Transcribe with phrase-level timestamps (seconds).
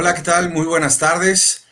[0.00, 0.52] Hola, ¿qué tal?
[0.52, 1.64] Muy buenas tardes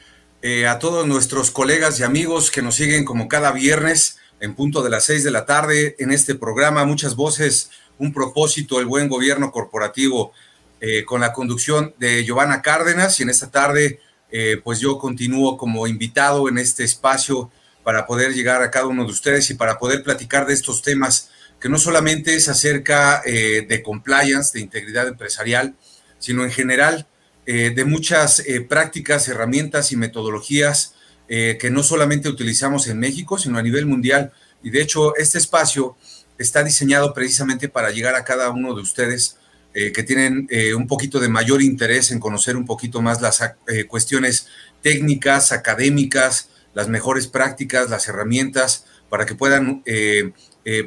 [0.42, 4.82] eh, a todos nuestros colegas y amigos que nos siguen como cada viernes en punto
[4.82, 6.84] de las seis de la tarde en este programa.
[6.84, 10.32] Muchas voces, un propósito, el buen gobierno corporativo
[10.80, 14.00] eh, con la conducción de Giovanna Cárdenas y en esta tarde
[14.32, 17.52] eh, pues yo continúo como invitado en este espacio
[17.84, 21.30] para poder llegar a cada uno de ustedes y para poder platicar de estos temas
[21.60, 25.76] que no solamente es acerca de compliance, de integridad empresarial,
[26.18, 27.06] sino en general
[27.48, 30.94] eh, de muchas eh, prácticas, herramientas y metodologías
[31.28, 34.32] eh, que no solamente utilizamos en México, sino a nivel mundial.
[34.64, 35.96] Y de hecho, este espacio
[36.38, 39.38] está diseñado precisamente para llegar a cada uno de ustedes
[39.72, 43.42] que tienen un poquito de mayor interés en conocer un poquito más las
[43.88, 44.48] cuestiones
[44.82, 49.82] técnicas, académicas, las mejores prácticas, las herramientas, para que puedan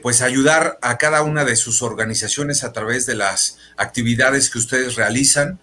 [0.01, 4.95] pues ayudar a cada una de sus organizaciones a través de las actividades que ustedes
[4.95, 5.59] realizan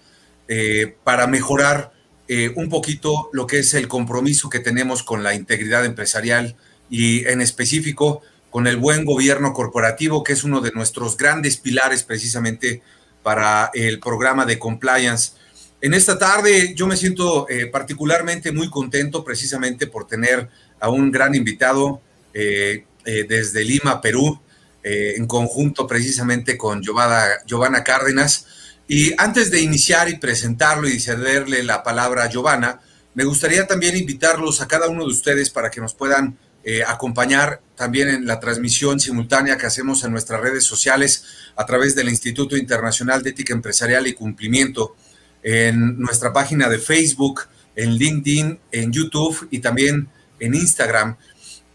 [0.48, 1.92] eh, para mejorar
[2.28, 6.56] eh, un poquito lo que es el compromiso que tenemos con la integridad empresarial
[6.88, 12.04] y en específico con el buen gobierno corporativo, que es uno de nuestros grandes pilares
[12.04, 12.80] precisamente
[13.24, 15.32] para el programa de compliance.
[15.80, 21.10] En esta tarde yo me siento eh, particularmente muy contento precisamente por tener a un
[21.10, 24.38] gran invitado desde Lima, Perú,
[24.82, 28.46] en conjunto precisamente con Giovanna Cárdenas.
[28.88, 32.80] Y antes de iniciar y presentarlo y cederle la palabra a Giovanna,
[33.14, 37.60] me gustaría también invitarlos a cada uno de ustedes para que nos puedan eh, acompañar
[37.76, 41.24] también en la transmisión simultánea que hacemos en nuestras redes sociales
[41.56, 44.96] a través del Instituto Internacional de Ética Empresarial y Cumplimiento,
[45.42, 47.42] en nuestra página de Facebook,
[47.76, 50.08] en LinkedIn, en YouTube y también
[50.40, 51.16] en Instagram.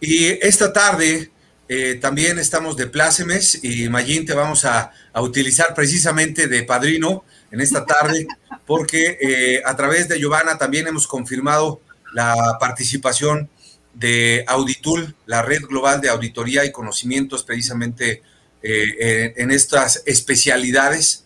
[0.01, 1.30] Y esta tarde
[1.73, 7.61] eh, también estamos de plácemes y Mayín te vamos a, utilizar precisamente de padrino en
[7.61, 8.27] esta tarde
[8.65, 11.79] porque eh, a través de Giovanna también hemos confirmado
[12.11, 13.49] la participación
[13.93, 18.21] de Auditul, la red global de auditoría y conocimientos precisamente
[18.61, 21.23] eh, en, estas especialidades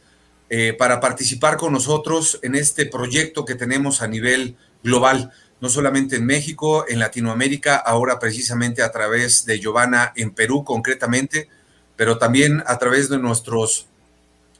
[0.77, 5.31] para participar con nosotros en este proyecto que tenemos a nivel global
[5.65, 11.49] no solamente en México, en Latinoamérica, ahora precisamente a través de Giovanna en Perú concretamente,
[11.95, 13.87] pero también a través de nuestros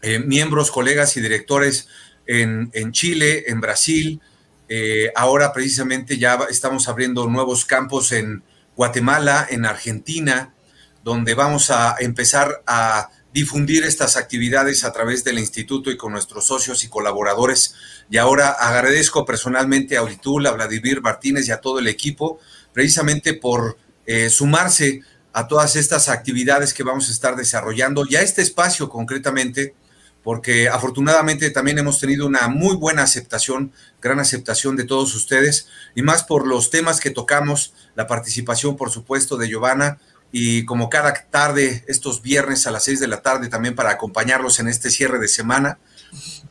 [0.02, 1.88] eh, miembros, colegas y directores
[2.26, 4.20] en, Chile, en Brasil.
[4.68, 8.42] Eh, ahora precisamente ya estamos abriendo nuevos campos en
[8.76, 10.56] Guatemala, en Argentina,
[11.04, 16.48] donde vamos a empezar a difundir estas actividades a través del instituto y con nuestros
[16.48, 17.76] socios y colaboradores.
[18.10, 22.40] Y ahora agradezco personalmente a Auditul, a Vladimir Martínez y a todo el equipo,
[22.72, 25.02] precisamente por eh, sumarse
[25.34, 29.76] a todas estas actividades que vamos a estar desarrollando y a este espacio concretamente,
[30.24, 36.04] porque afortunadamente también hemos tenido una muy buena aceptación, gran aceptación de todos ustedes, y
[36.04, 40.00] más por los temas que tocamos, la participación, por supuesto, de Giovanna,
[40.38, 44.60] y como cada tarde, estos viernes a las seis de la tarde, también para acompañarlos
[44.60, 45.80] en este cierre de semana,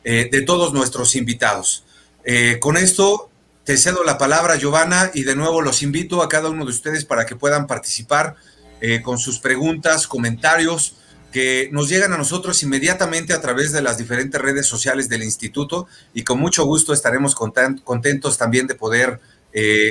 [0.03, 1.85] eh, de todos nuestros invitados.
[2.23, 3.29] Eh, con esto
[3.63, 7.05] te cedo la palabra, Giovanna, y de nuevo los invito a cada uno de ustedes
[7.05, 8.35] para que puedan participar
[8.81, 10.95] eh, con sus preguntas, comentarios,
[11.31, 15.85] que nos llegan a nosotros inmediatamente a través de las diferentes redes sociales del instituto
[16.11, 19.19] y con mucho gusto estaremos contentos también de poder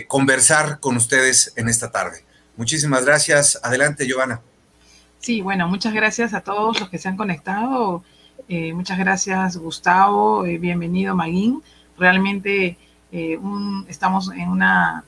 [0.08, 2.23] conversar con ustedes en esta tarde.
[2.56, 3.58] Muchísimas gracias.
[3.62, 4.40] Adelante, Giovanna.
[5.18, 8.04] Sí, bueno, muchas gracias a todos los que se han conectado.
[8.48, 10.44] Eh, muchas gracias, Gustavo.
[10.44, 11.62] Eh, bienvenido, Maguín.
[11.98, 12.76] Realmente
[13.10, 13.38] eh,
[13.88, 15.02] estamos en, una,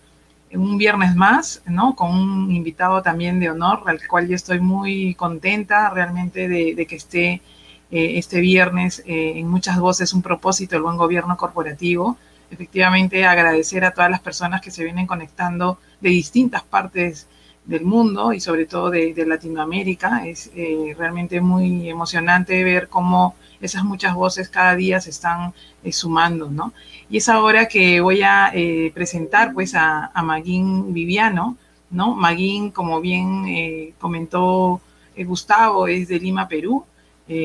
[0.50, 1.94] en un viernes más, ¿no?
[1.94, 6.86] Con un invitado también de honor, al cual yo estoy muy contenta realmente de, de
[6.86, 7.42] que esté
[7.88, 12.16] este viernes en muchas voces un propósito del buen gobierno corporativo.
[12.50, 17.28] Efectivamente, agradecer a todas las personas que se vienen conectando de distintas partes
[17.66, 20.26] del mundo y sobre todo de, Latinoamérica.
[20.26, 25.52] Es eh, realmente muy emocionante ver cómo esas muchas voces cada día se están
[25.82, 26.72] eh, sumando, ¿no?
[27.10, 31.56] Y es ahora que voy a eh, presentar pues a, a Maguín Viviano,
[31.90, 32.14] ¿no?
[32.14, 34.80] Maguín, como bien comentó
[35.16, 36.84] Gustavo, es de Lima, Perú.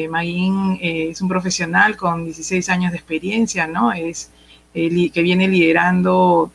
[0.10, 3.92] Maguín es un profesional con 16 años de experiencia, ¿no?
[3.94, 4.32] Es
[4.74, 6.52] que viene liderando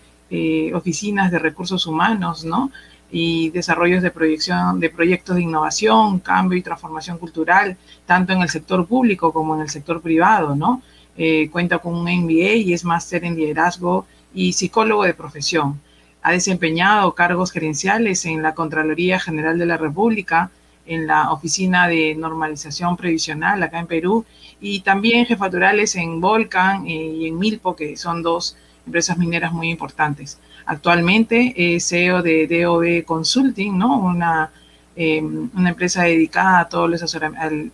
[0.75, 2.71] oficinas de recursos humanos, ¿no?
[3.19, 8.51] Y desarrollos de proyección de proyectos de innovación, cambio y transformación cultural, tanto en el
[8.51, 10.83] sector público como en el sector privado, ¿no?
[11.17, 15.81] Eh, cuenta con un MBA y es máster en liderazgo y psicólogo de profesión.
[16.21, 20.51] Ha desempeñado cargos gerenciales en la Contraloría General de la República,
[20.85, 24.27] en la Oficina de Normalización Previsional acá en Perú
[24.61, 29.71] y también jefaturales en Volcan eh, y en Milpo, que son dos empresas mineras muy
[29.71, 30.39] importantes.
[30.67, 33.99] Actualmente es CEO de DOB Consulting, ¿no?
[33.99, 34.51] Una,
[34.97, 36.89] eh, una empresa dedicada a todo,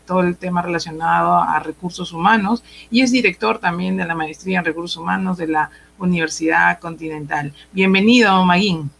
[0.06, 4.64] todo el tema relacionado a recursos humanos y es director también de la maestría en
[4.64, 7.52] recursos humanos de la Universidad Continental.
[7.72, 8.90] Bienvenido, Maguín.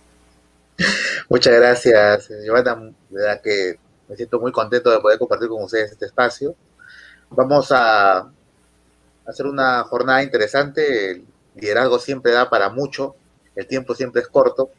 [1.29, 2.93] Muchas gracias, Giovanna.
[3.11, 3.79] De que
[4.09, 6.55] me siento muy contento de poder compartir con ustedes este espacio.
[7.31, 8.31] Vamos a
[9.27, 11.13] hacer una jornada interesante.
[11.13, 11.25] El
[11.55, 13.17] liderazgo siempre da para mucho,
[13.57, 14.71] el tiempo siempre es corto.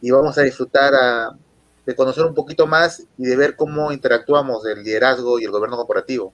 [0.00, 0.92] Y vamos a disfrutar
[1.84, 5.76] de conocer un poquito más y de ver cómo interactuamos el liderazgo y el gobierno
[5.76, 6.32] corporativo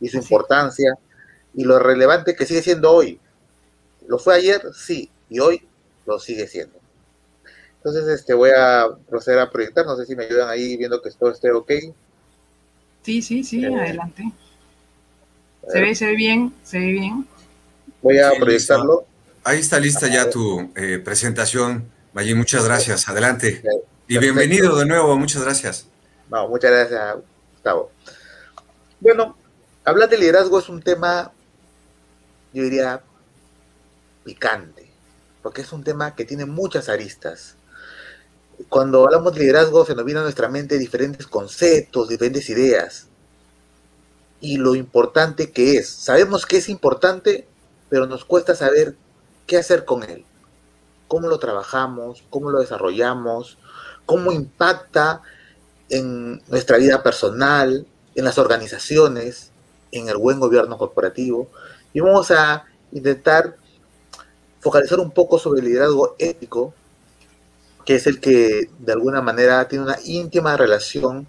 [0.00, 0.94] y su importancia
[1.54, 3.18] y lo relevante que sigue siendo hoy.
[4.06, 4.62] ¿Lo fue ayer?
[4.74, 5.66] Sí, y hoy
[6.06, 6.78] lo sigue siendo.
[7.78, 9.86] Entonces, este, voy a proceder a proyectar.
[9.86, 11.70] No sé si me ayudan ahí viendo que todo esté ok.
[13.02, 14.24] Sí, sí, sí, eh, adelante.
[15.68, 17.26] Se ve, se ve bien, se ve bien.
[18.02, 19.06] Voy a proyectarlo.
[19.46, 22.34] Ahí está lista ya tu eh, presentación, Maggi.
[22.34, 23.08] Muchas gracias.
[23.08, 23.62] Adelante.
[24.08, 25.16] Y bienvenido de nuevo.
[25.16, 25.86] Muchas gracias.
[26.28, 27.16] No, muchas gracias,
[27.52, 27.92] Gustavo.
[28.98, 29.38] Bueno,
[29.84, 31.30] hablar de liderazgo es un tema,
[32.52, 33.00] yo diría,
[34.24, 34.90] picante,
[35.42, 37.54] porque es un tema que tiene muchas aristas
[38.68, 43.06] cuando hablamos de liderazgo se nos vienen a nuestra mente diferentes conceptos, diferentes ideas.
[44.40, 45.88] Y lo importante que es.
[45.88, 47.46] Sabemos que es importante,
[47.88, 48.96] pero nos cuesta saber
[49.46, 50.24] qué hacer con él.
[51.08, 53.58] Cómo lo trabajamos, cómo lo desarrollamos,
[54.04, 55.22] cómo impacta
[55.88, 59.52] en nuestra vida personal, en las organizaciones,
[59.92, 61.48] en el buen gobierno corporativo.
[61.92, 63.56] Y vamos a intentar
[64.60, 66.74] focalizar un poco sobre el liderazgo ético
[67.86, 71.26] que es el que de alguna manera tiene una íntima relación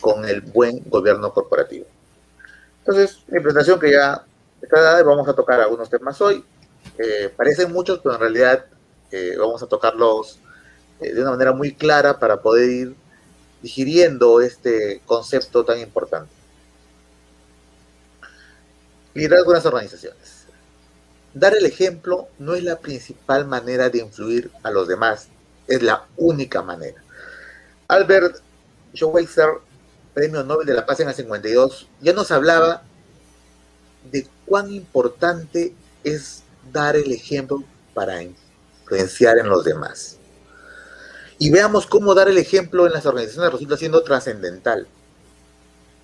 [0.00, 1.84] con el buen gobierno corporativo.
[2.78, 4.24] Entonces, mi presentación que ya
[4.62, 6.44] está dada, vamos a tocar algunos temas hoy.
[6.98, 8.66] Eh, parecen muchos, pero en realidad
[9.12, 10.40] eh, vamos a tocarlos
[11.00, 12.96] eh, de una manera muy clara para poder ir
[13.62, 16.32] digiriendo este concepto tan importante.
[19.14, 20.44] Liderazgo en las organizaciones.
[21.34, 25.28] Dar el ejemplo no es la principal manera de influir a los demás,
[25.68, 27.02] es la única manera.
[27.86, 28.38] Albert
[28.94, 29.48] Schweitzer,
[30.14, 32.82] Premio Nobel de la Paz en el 52, ya nos hablaba
[34.10, 36.42] de cuán importante es
[36.72, 37.62] dar el ejemplo
[37.94, 40.18] para influenciar en los demás.
[41.38, 44.86] Y veamos cómo dar el ejemplo en las organizaciones resulta siendo trascendental.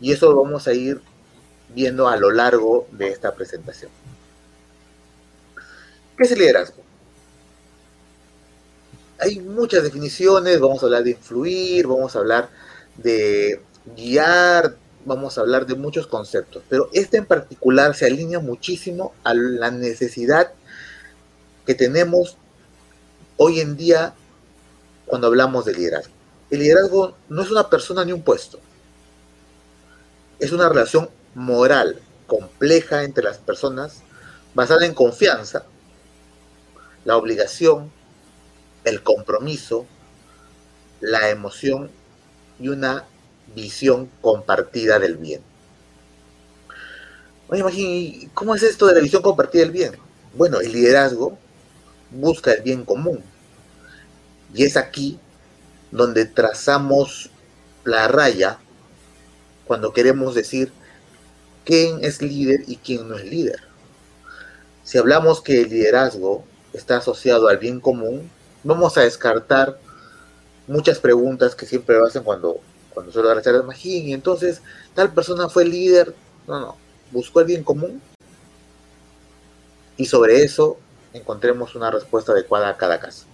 [0.00, 1.00] Y eso lo vamos a ir
[1.74, 3.90] viendo a lo largo de esta presentación.
[6.16, 6.84] ¿Qué es el liderazgo?
[9.24, 12.50] hay muchas definiciones, vamos a hablar de influir, vamos a hablar
[12.96, 13.60] de
[13.96, 19.34] guiar, vamos a hablar de muchos conceptos, pero este en particular se alinea muchísimo a
[19.34, 20.52] la necesidad
[21.66, 22.36] que tenemos
[23.36, 24.14] hoy en día
[25.06, 26.12] cuando hablamos de liderazgo.
[26.50, 28.58] El liderazgo no es una persona ni un puesto,
[30.38, 34.02] es una relación moral compleja entre las personas
[34.54, 35.64] basada en confianza,
[37.04, 37.90] la obligación,
[38.84, 39.86] el compromiso,
[41.00, 41.90] la emoción
[42.58, 43.04] y una
[43.54, 45.40] visión compartida del bien.
[47.48, 49.92] Oye, ¿cómo es esto de la visión compartida del bien?
[50.34, 51.38] Bueno, el liderazgo
[52.10, 53.22] busca el bien común.
[54.54, 55.18] Y es aquí
[55.90, 57.30] donde trazamos
[57.84, 58.58] la raya
[59.66, 60.72] cuando queremos decir
[61.64, 63.60] quién es líder y quién no es líder.
[64.82, 68.30] Si hablamos que el liderazgo está asociado al bien común,
[68.62, 69.78] vamos a descartar
[70.66, 72.60] muchas preguntas que siempre hacen cuando,
[72.94, 74.62] cuando suelo dar charlas Magín, y entonces
[74.94, 76.14] tal persona fue líder,
[76.46, 76.76] no, no,
[77.10, 78.00] buscó el bien común
[79.96, 80.78] y sobre eso
[81.12, 83.26] encontremos una respuesta adecuada a cada caso.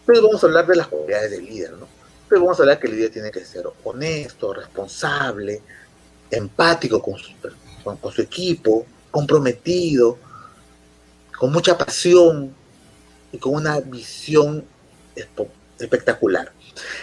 [0.00, 1.86] Entonces vamos a hablar de las cualidades del líder, ¿no?
[2.28, 5.62] Pero vamos a hablar que el líder tiene que ser honesto, responsable,
[6.30, 7.16] empático con
[8.00, 10.18] con su equipo, comprometido,
[11.38, 12.54] con mucha pasión,
[13.32, 14.64] y con una visión
[15.78, 16.52] espectacular.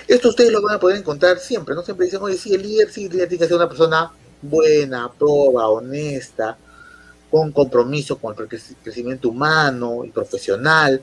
[0.07, 1.83] Esto ustedes lo van a poder encontrar siempre, ¿no?
[1.83, 5.11] Siempre dicen, oye, sí, el líder, sí, el líder tiene que ser una persona buena,
[5.11, 6.57] proba, honesta,
[7.31, 11.01] con compromiso con el crecimiento humano y profesional,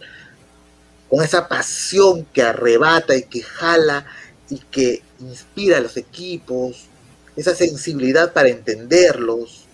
[1.08, 4.06] con esa pasión que arrebata y que jala
[4.48, 6.86] y que inspira a los equipos,
[7.36, 9.64] esa sensibilidad para entenderlos,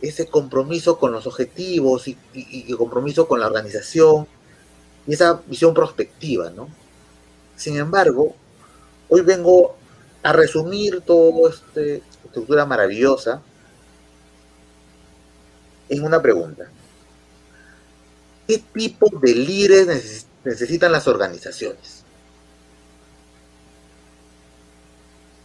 [0.00, 4.26] ese compromiso con los objetivos y, y compromiso con la organización,
[5.06, 6.68] y esa visión prospectiva, ¿no?
[7.56, 8.34] Sin embargo,
[9.08, 9.76] Hoy vengo
[10.22, 13.40] a resumir toda esta estructura maravillosa
[15.88, 16.68] en una pregunta.
[18.48, 22.04] ¿Qué tipo de líderes necesitan las organizaciones?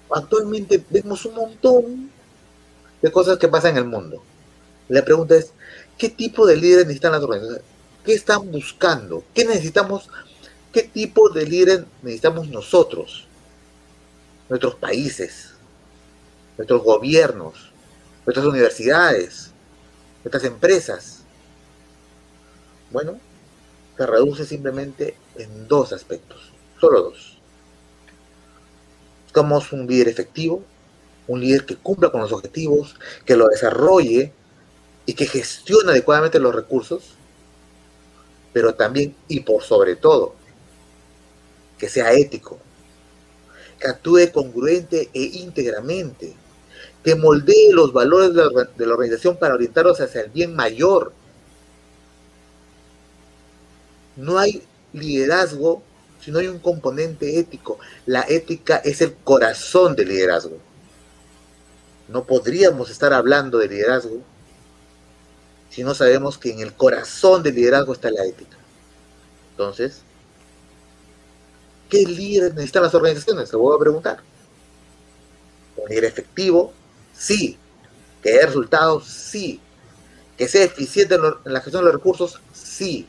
[0.10, 2.12] Actualmente vemos un montón
[3.02, 4.24] de cosas que pasan en el mundo.
[4.90, 5.54] La pregunta es,
[5.98, 7.66] ¿qué tipo de líderes necesitan las organizaciones?
[8.04, 9.24] ¿Qué están buscando?
[9.34, 10.10] ¿Qué necesitamos?
[10.72, 13.28] ¿Qué tipo de líderes necesitamos nosotros?
[14.48, 15.54] Nuestros países,
[16.58, 17.72] nuestros gobiernos,
[18.26, 19.52] nuestras universidades,
[20.24, 21.24] nuestras empresas.
[22.90, 23.20] Bueno,
[23.98, 27.38] se reduce simplemente en dos aspectos, solo dos.
[29.24, 30.64] Buscamos un líder efectivo,
[31.28, 34.32] un líder que cumpla con los objetivos, que lo desarrolle
[35.06, 37.16] y que gestione adecuadamente los recursos,
[38.54, 40.36] pero también y por sobre todo,
[41.82, 42.60] que sea ético,
[43.80, 46.36] que actúe congruente e íntegramente,
[47.04, 51.12] que moldee los valores de la organización para orientarlos hacia el bien mayor.
[54.16, 54.62] No hay
[54.94, 55.82] liderazgo
[56.20, 57.80] si no hay un componente ético.
[58.06, 60.60] La ética es el corazón del liderazgo.
[62.10, 64.22] No podríamos estar hablando de liderazgo
[65.72, 68.58] si no sabemos que en el corazón del liderazgo está la ética.
[69.50, 70.04] Entonces,
[71.92, 73.50] ¿qué líderes necesitan las organizaciones?
[73.50, 74.20] Se voy a preguntar.
[75.76, 76.74] ¿Un líder efectivo?
[77.14, 77.58] Sí.
[78.24, 79.06] ¿Que dé resultados?
[79.06, 79.60] Sí.
[80.38, 82.40] ¿Que sea eficiente en la gestión de los recursos?
[82.54, 83.06] Sí.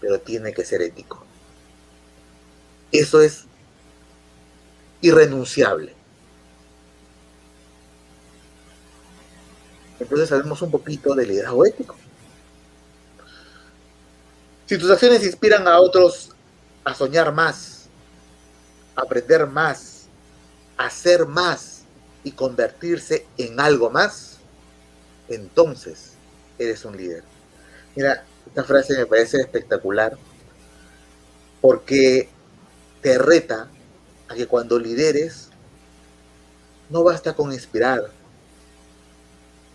[0.00, 1.22] Pero tiene que ser ético.
[2.90, 3.44] Eso es
[5.02, 5.94] irrenunciable.
[10.00, 11.94] Entonces sabemos un poquito del liderazgo ético.
[14.64, 16.30] Si tus acciones inspiran a otros
[16.84, 17.88] a soñar más,
[18.96, 20.08] aprender más,
[20.76, 21.82] hacer más
[22.24, 24.38] y convertirse en algo más,
[25.28, 26.12] entonces
[26.58, 27.22] eres un líder.
[27.94, 30.16] Mira, esta frase me parece espectacular
[31.60, 32.28] porque
[33.02, 33.68] te reta
[34.28, 35.50] a que cuando lideres
[36.88, 38.10] no basta con inspirar,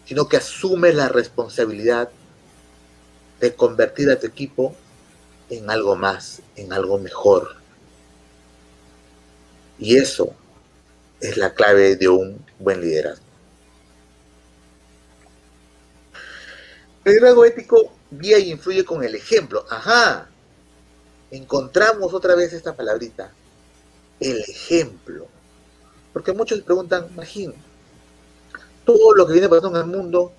[0.06, 2.10] sino que asume la responsabilidad
[3.40, 4.76] de convertir a tu equipo
[5.50, 7.56] en algo más, en algo mejor.
[9.78, 10.34] Y eso
[11.20, 13.26] es la clave de un buen liderazgo.
[17.04, 19.66] El liderazgo ético guía y influye con el ejemplo.
[19.70, 20.30] Ajá.
[21.32, 23.32] Encontramos otra vez esta palabrita.
[24.20, 25.28] El ejemplo.
[26.14, 27.60] Porque muchos preguntan, imagínate,
[28.86, 30.32] todo lo que viene pasando en el mundo,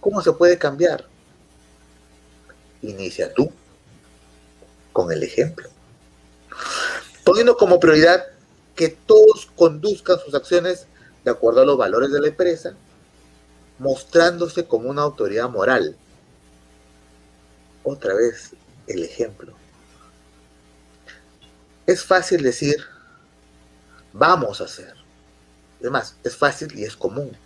[0.00, 1.04] ¿cómo se puede cambiar?
[2.82, 3.50] Inicia tú
[4.94, 5.68] con el ejemplo.
[7.24, 8.24] Poniendo como prioridad
[8.76, 10.86] que todos conduzcan sus acciones
[11.24, 12.74] de acuerdo a los valores de la empresa,
[13.78, 15.96] mostrándose como una autoridad moral.
[17.82, 18.52] Otra vez,
[18.86, 19.52] el ejemplo.
[21.86, 22.76] Es fácil decir,
[24.12, 24.94] vamos a hacer.
[25.80, 27.36] Además, es fácil y es común.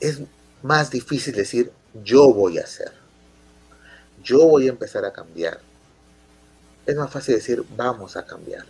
[0.00, 0.20] Es
[0.62, 1.72] más difícil decir
[2.04, 3.03] yo voy a hacer.
[4.24, 5.60] Yo voy a empezar a cambiar.
[6.86, 8.64] Es más fácil decir vamos a cambiar.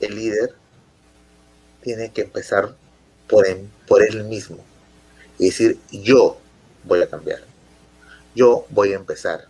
[0.00, 0.54] El líder
[1.82, 2.74] tiene que empezar
[3.28, 3.44] por,
[3.86, 4.58] por él mismo
[5.38, 6.38] y decir yo
[6.84, 7.40] voy a cambiar.
[8.34, 9.46] Yo voy a empezar.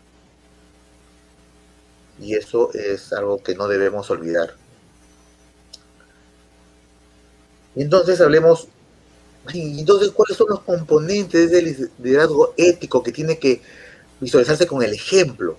[2.19, 4.55] Y eso es algo que no debemos olvidar.
[7.75, 8.69] Entonces hablemos,
[9.55, 13.63] entonces, ¿cuáles son los componentes del liderazgo ético que tiene que
[14.21, 15.59] visualizarse con el ejemplo?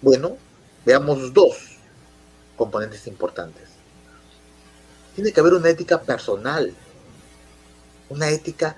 [0.00, 0.36] Bueno,
[0.84, 1.56] veamos dos
[2.56, 3.64] componentes importantes.
[5.14, 6.72] Tiene que haber una ética personal,
[8.08, 8.76] una ética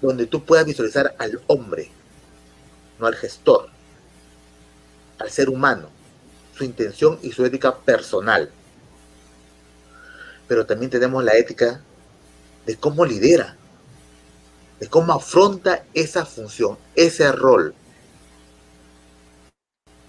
[0.00, 1.90] donde tú puedas visualizar al hombre,
[2.98, 3.68] no al gestor,
[5.18, 5.88] al ser humano,
[6.56, 8.50] su intención y su ética personal
[10.52, 11.80] pero también tenemos la ética
[12.66, 13.56] de cómo lidera,
[14.80, 17.74] de cómo afronta esa función, ese rol.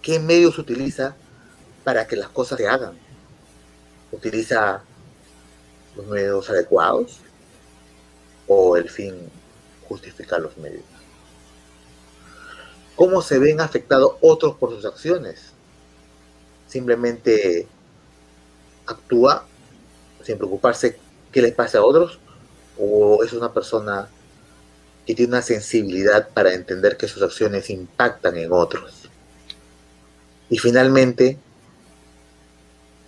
[0.01, 1.15] ¿Qué medios utiliza
[1.83, 2.98] para que las cosas se hagan?
[4.12, 4.83] ¿Utiliza
[5.95, 7.19] los medios adecuados
[8.48, 9.15] o el fin
[9.88, 10.83] justifica los medios?
[12.95, 15.51] ¿Cómo se ven afectados otros por sus acciones?
[16.67, 17.67] Simplemente
[18.86, 19.45] actúa
[20.24, 21.00] sin preocuparse
[21.31, 22.19] qué les pasa a otros,
[22.77, 24.08] o es una persona
[25.06, 29.10] que tiene una sensibilidad para entender que sus acciones impactan en otros.
[30.50, 31.38] Y finalmente,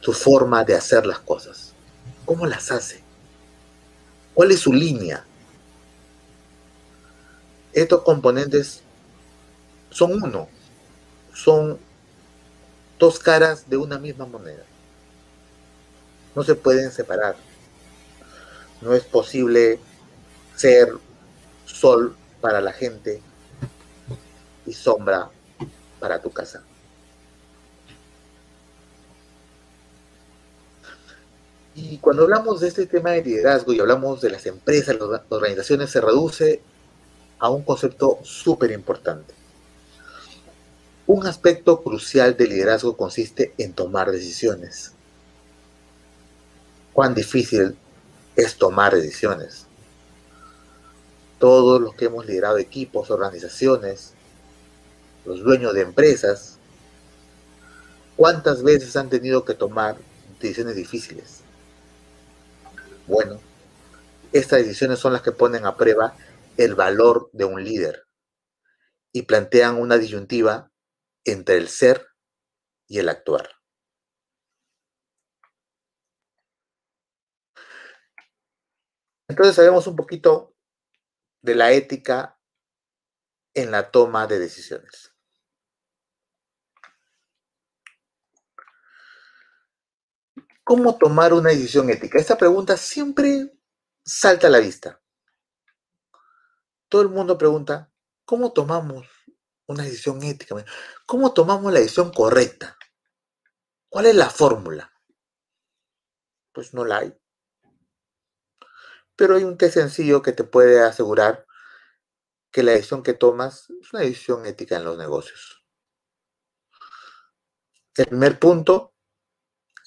[0.01, 1.74] su forma de hacer las cosas.
[2.25, 3.01] ¿Cómo las hace?
[4.34, 5.25] ¿Cuál es su línea?
[7.74, 8.81] Estos componentes
[9.89, 10.48] son uno,
[11.34, 11.79] son
[13.00, 14.63] dos caras de una misma moneda.
[16.36, 17.36] No se pueden separar.
[18.82, 19.79] No es posible
[20.55, 20.89] ser
[21.65, 23.22] sol para la gente
[24.65, 25.29] y sombra
[26.00, 26.63] para tu casa.
[31.75, 35.89] Y cuando hablamos de este tema de liderazgo y hablamos de las empresas, las organizaciones,
[35.89, 36.62] se reduce
[37.39, 39.34] a un concepto súper importante.
[41.05, 44.94] Un aspecto crucial del liderazgo consiste en tomar decisiones.
[46.94, 47.77] Cuán difícil
[48.35, 49.67] es tomar decisiones.
[51.39, 54.13] Todos los que hemos liderado equipos, organizaciones,
[55.25, 56.57] los dueños de empresas,
[58.15, 59.97] ¿cuántas veces han tenido que tomar
[60.39, 61.41] decisiones difíciles?
[63.07, 63.39] Bueno,
[64.31, 66.15] estas decisiones son las que ponen a prueba
[66.57, 68.05] el valor de un líder
[69.11, 70.71] y plantean una disyuntiva
[71.23, 72.07] entre el ser
[72.87, 73.49] y el actuar.
[79.27, 80.55] Entonces sabemos un poquito
[81.41, 82.39] de la ética
[83.53, 85.13] en la toma de decisiones.
[90.63, 92.17] ¿Cómo tomar una decisión ética?
[92.17, 93.55] Esta pregunta siempre
[94.03, 95.00] salta a la vista.
[96.90, 97.92] Todo el mundo pregunta,
[98.25, 99.07] ¿cómo tomamos
[99.68, 100.55] una decisión ética?
[101.05, 102.77] ¿Cómo tomamos la decisión correcta?
[103.90, 104.92] ¿Cuál es la fórmula?
[106.51, 107.25] Pues no la hay.
[109.15, 111.45] Pero hay un test sencillo que te puede asegurar
[112.51, 115.65] que la decisión que tomas es una decisión ética en los negocios.
[117.95, 118.93] El primer punto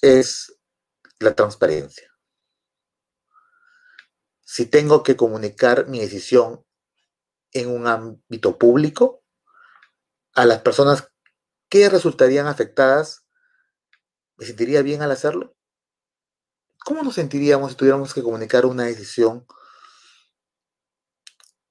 [0.01, 0.59] es
[1.19, 2.11] la transparencia.
[4.41, 6.65] Si tengo que comunicar mi decisión
[7.53, 9.23] en un ámbito público,
[10.33, 11.11] a las personas
[11.69, 13.25] que resultarían afectadas,
[14.37, 15.55] ¿me sentiría bien al hacerlo?
[16.85, 19.45] ¿Cómo nos sentiríamos si tuviéramos que comunicar una decisión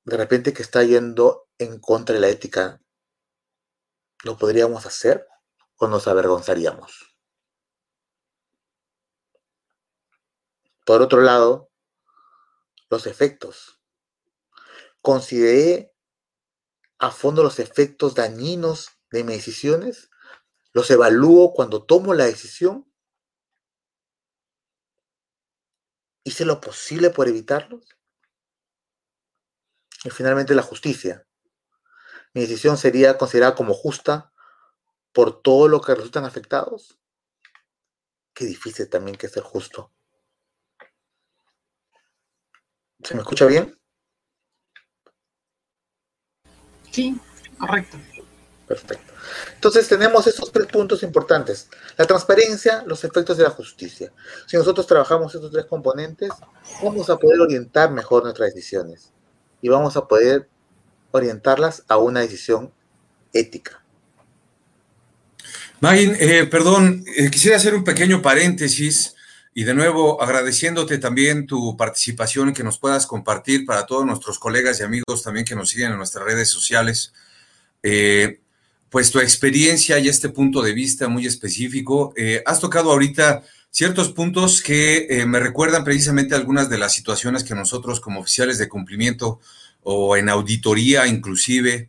[0.05, 2.81] de repente que está yendo en contra de la ética?
[4.25, 5.27] ¿Lo podríamos hacer
[5.77, 7.17] o nos avergonzaríamos?
[10.85, 11.71] Por otro lado,
[12.89, 13.81] los efectos.
[15.03, 15.95] Consideré
[16.99, 20.11] a fondo los efectos dañinos de mis decisiones.
[20.73, 22.88] Los evalúo cuando tomo la decisión.
[26.29, 27.97] Hice lo posible por evitarlos.
[30.05, 31.27] Y finalmente la justicia.
[32.35, 34.31] Mi decisión sería considerada como justa
[35.15, 36.99] por todo lo que resultan afectados.
[38.35, 39.91] Qué difícil también que ser justo.
[43.03, 43.81] ¿Se me escucha bien?
[46.91, 47.19] Sí,
[47.59, 47.97] correcto.
[48.69, 49.15] Perfecto.
[49.55, 51.69] Entonces tenemos estos tres puntos importantes.
[51.97, 54.13] La transparencia, los efectos de la justicia.
[54.47, 56.31] Si nosotros trabajamos estos tres componentes,
[56.83, 59.11] vamos a poder orientar mejor nuestras decisiones
[59.63, 60.49] y vamos a poder
[61.13, 62.71] orientarlas a una decisión
[63.33, 63.83] ética.
[65.81, 69.15] Magin, eh, perdón, eh, quisiera hacer un pequeño paréntesis
[69.55, 74.79] y de nuevo, agradeciéndote también tu participación que nos puedas compartir para todos nuestros colegas
[74.79, 77.13] y amigos también que nos siguen en nuestras redes sociales,
[77.83, 78.41] eh,
[78.91, 82.13] pues tu experiencia y este punto de vista muy específico.
[82.17, 87.45] Eh, has tocado ahorita ciertos puntos que eh, me recuerdan precisamente algunas de las situaciones
[87.45, 89.41] que nosotros como oficiales de cumplimiento
[89.83, 91.89] o en auditoría inclusive,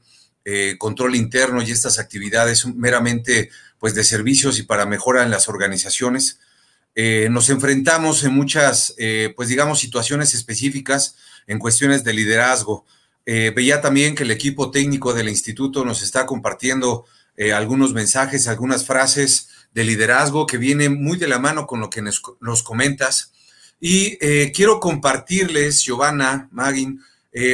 [0.80, 6.40] control interno y estas actividades meramente pues de servicios y para mejora en las organizaciones,
[6.96, 11.16] eh, nos enfrentamos en muchas, eh, pues digamos, situaciones específicas
[11.48, 12.86] en cuestiones de liderazgo.
[13.26, 17.06] Eh, veía también que el equipo técnico del instituto nos está compartiendo
[17.56, 22.02] algunos mensajes, algunas frases de liderazgo que vienen muy de la mano con lo que
[22.02, 23.32] nos, comentas.
[23.80, 24.18] Y
[24.52, 27.02] quiero compartirles, Giovanna, Magin,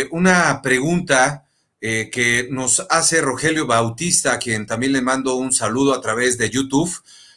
[0.10, 1.46] una pregunta
[1.80, 6.50] que nos hace Rogelio Bautista, a quien también le mando un saludo a través de
[6.50, 6.92] YouTube.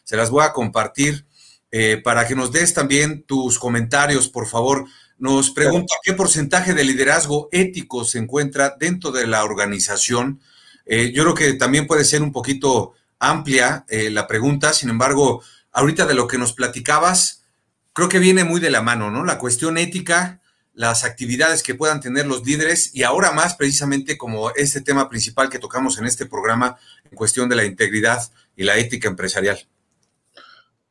[0.04, 1.26] Se las voy a compartir.
[1.70, 4.86] Eh, para que nos des también tus comentarios, por favor.
[5.18, 10.40] Nos pregunta qué porcentaje de liderazgo ético se encuentra dentro de la organización.
[10.87, 15.42] Eh, yo creo que también puede ser un poquito amplia eh, la pregunta, sin embargo,
[15.72, 17.44] ahorita de lo que nos platicabas,
[17.92, 19.24] creo que viene muy de la mano, ¿no?
[19.24, 20.40] La cuestión ética,
[20.72, 25.50] las actividades que puedan tener los líderes y ahora más precisamente como este tema principal
[25.50, 26.78] que tocamos en este programa
[27.11, 28.22] en cuestión de la integridad
[28.54, 29.66] y la ética empresarial?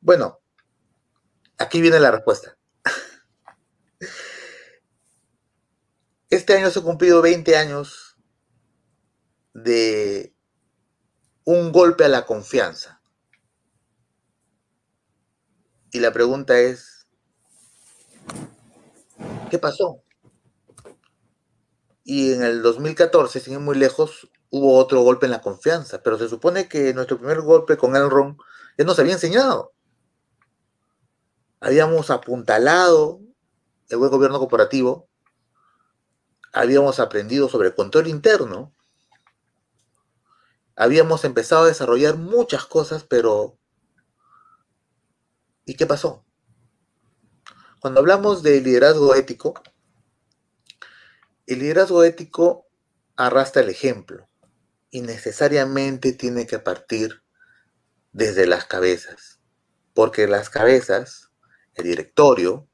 [0.02, 0.40] Bueno,
[1.58, 2.57] aquí viene la respuesta.
[6.30, 8.18] Este año se han cumplido 20 años
[9.54, 10.36] de
[11.46, 13.02] un golpe a la confianza.
[15.92, 17.08] Y la pregunta es,
[19.50, 20.04] ¿qué pasó?
[22.04, 26.18] Y en el 2014, sin ir muy lejos, hubo otro golpe en la confianza, pero
[26.18, 28.38] se supone que nuestro primer golpe con Enron
[28.78, 29.74] ya nos había enseñado.
[31.62, 33.22] Habíamos apuntalado
[33.90, 35.08] el buen gobierno corporativo,
[36.60, 38.74] habíamos aprendido sobre control interno,
[40.76, 43.58] habíamos empezado a desarrollar muchas cosas, pero
[45.66, 46.26] ¿y qué pasó?
[47.80, 49.54] Cuando hablamos de liderazgo ético,
[51.46, 52.68] el liderazgo ético
[53.16, 54.28] arrastra el ejemplo
[54.90, 57.24] y necesariamente tiene que partir
[58.12, 59.40] desde las cabezas,
[59.94, 61.32] porque las cabezas,
[61.76, 62.68] el directorio,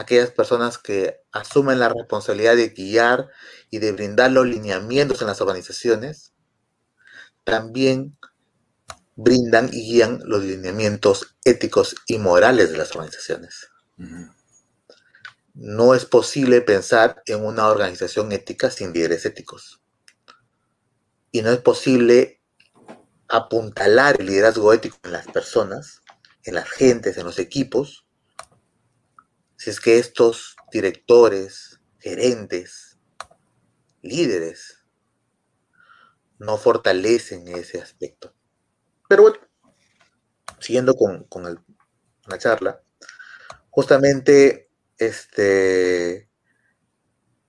[0.00, 3.28] aquellas personas que asumen la responsabilidad de guiar
[3.70, 6.32] y de brindar los lineamientos en las organizaciones,
[7.44, 8.16] también
[9.16, 13.68] brindan y guían los lineamientos éticos y morales de las organizaciones.
[15.54, 19.82] No es posible pensar en una organización ética sin líderes éticos.
[21.32, 22.40] Y no es posible
[23.28, 26.02] apuntalar el liderazgo ético en las personas,
[26.44, 28.06] en las gentes, en los equipos,
[29.60, 32.98] si es que estos directores, gerentes,
[34.00, 34.86] líderes,
[36.38, 38.34] no fortalecen ese aspecto.
[39.06, 39.36] Pero bueno,
[40.60, 41.28] siguiendo con,
[42.26, 42.82] la charla,
[43.68, 46.30] justamente, este,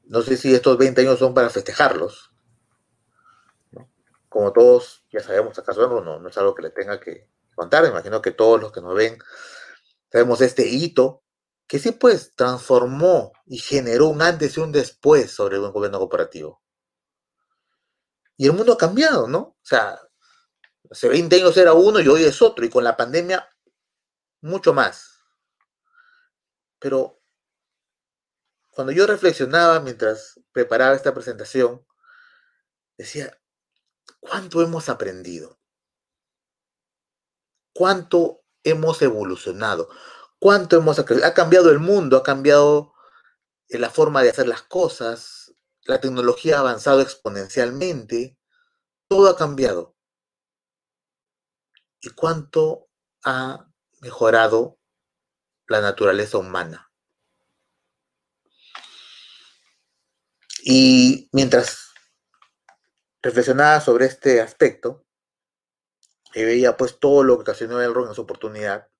[0.04, 2.34] no sé si estos 20 años son para festejarlos.
[4.28, 8.22] Como todos ya sabemos, acaso no, no es algo que le tenga que contar, imagino
[8.22, 9.18] que todos los que nos ven
[10.12, 11.21] sabemos este hito
[11.72, 16.62] que sí pues transformó y generó un antes y un después sobre el gobierno cooperativo.
[18.36, 19.40] Y el mundo ha cambiado, ¿no?
[19.40, 19.98] O sea,
[20.90, 23.50] hace 20 años era uno y hoy es otro, y con la pandemia
[24.42, 25.22] mucho más.
[26.78, 27.22] Pero
[28.72, 31.88] cuando yo reflexionaba mientras preparaba esta presentación,
[32.98, 33.40] decía,
[34.20, 35.58] ¿cuánto hemos aprendido?
[37.74, 39.88] ¿Cuánto hemos evolucionado?
[40.42, 42.96] Cuánto hemos ha cambiado el mundo, ha cambiado
[43.70, 48.40] eh, la forma de hacer las cosas, la tecnología ha avanzado exponencialmente,
[49.08, 49.96] todo ha cambiado.
[52.02, 52.90] ¿Y cuánto
[53.24, 53.68] ha
[54.02, 54.80] mejorado
[55.68, 56.92] la naturaleza humana?
[60.64, 61.92] Y mientras
[63.22, 65.06] reflexionaba sobre este aspecto,
[66.34, 68.91] y veía pues todo lo que ocasionó el rol en su oportunidad,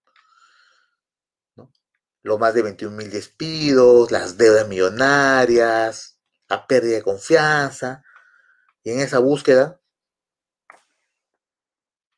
[2.24, 8.04] los más de 21 mil despidos, las deudas millonarias, la pérdida de confianza.
[8.84, 9.80] Y en esa búsqueda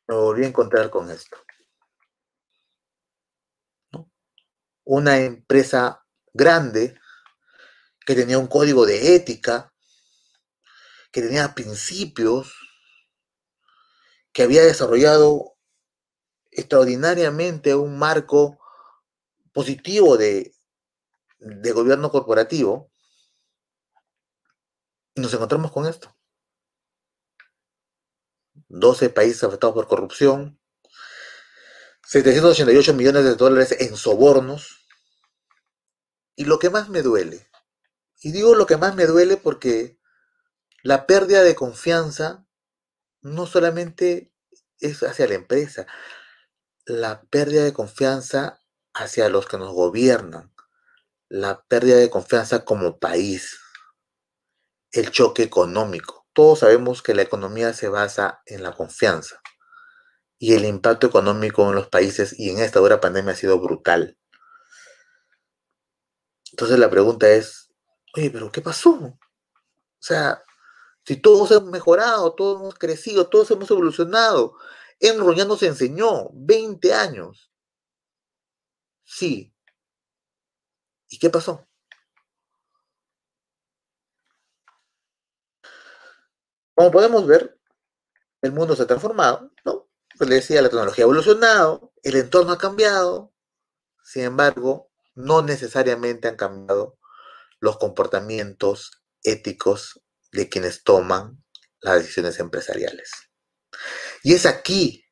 [0.06, 1.36] me volví a encontrar con esto.
[4.84, 6.98] Una empresa grande
[8.04, 9.72] que tenía un código de ética,
[11.10, 12.54] que tenía principios,
[14.32, 15.56] que había desarrollado
[16.50, 18.58] extraordinariamente un marco
[19.54, 20.52] positivo de,
[21.72, 22.90] gobierno corporativo,
[25.14, 26.14] y nos encontramos con esto.
[28.68, 30.60] 12 países afectados por corrupción,
[32.02, 34.86] 788 millones de dólares en sobornos.
[36.36, 37.48] Y lo que más me duele,
[38.20, 40.00] y digo lo que más me duele porque
[40.82, 42.44] la pérdida de confianza
[43.22, 44.32] no solamente
[44.80, 45.86] es hacia la empresa,
[46.86, 48.63] la pérdida de confianza
[48.94, 50.52] hacia los que nos gobiernan,
[51.28, 53.58] la pérdida de confianza como país,
[54.92, 56.26] el choque económico.
[56.32, 59.40] Todos sabemos que la economía se basa en la confianza
[60.38, 64.18] y el impacto económico en los países y en esta dura pandemia ha sido brutal.
[66.50, 67.70] Entonces la pregunta es,
[68.16, 68.90] oye, pero ¿qué pasó?
[68.92, 69.18] O
[69.98, 70.44] sea,
[71.04, 74.56] si todos hemos mejorado, todos hemos crecido, todos hemos evolucionado,
[75.00, 77.50] Enron nos enseñó 20 años.
[79.04, 79.54] Sí.
[81.08, 81.66] ¿Y qué pasó?
[86.74, 87.58] Como podemos ver,
[88.42, 89.88] el mundo se ha transformado, ¿no?
[90.18, 93.32] Pues le decía, la tecnología ha evolucionado, el entorno ha cambiado,
[94.04, 96.98] sin embargo, no necesariamente han cambiado
[97.60, 100.00] los comportamientos éticos
[100.32, 101.42] de quienes toman
[101.80, 103.10] las decisiones empresariales.
[104.22, 105.03] Y es aquí,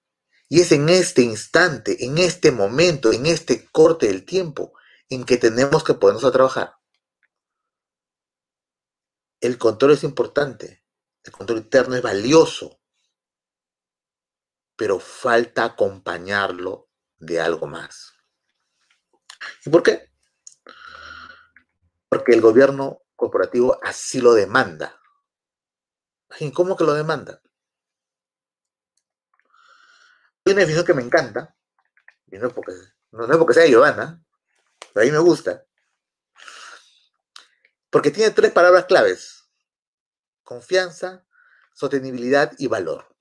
[0.52, 4.74] y es en este instante, en este momento, en este corte del tiempo,
[5.08, 6.76] en que tenemos que ponernos a trabajar.
[9.40, 10.84] El control es importante,
[11.24, 12.82] el control interno es valioso,
[14.76, 18.12] pero falta acompañarlo de algo más.
[19.64, 20.10] ¿Y por qué?
[22.10, 25.00] Porque el gobierno corporativo así lo demanda.
[26.52, 27.40] ¿Cómo que lo demanda?
[30.44, 31.56] Hay una definición que me encanta,
[32.30, 34.24] y no porque, es porque sea Giovanna,
[34.92, 35.64] pero a mí me gusta,
[37.90, 39.48] porque tiene tres palabras claves,
[40.42, 41.24] confianza,
[41.74, 43.14] sostenibilidad y valor.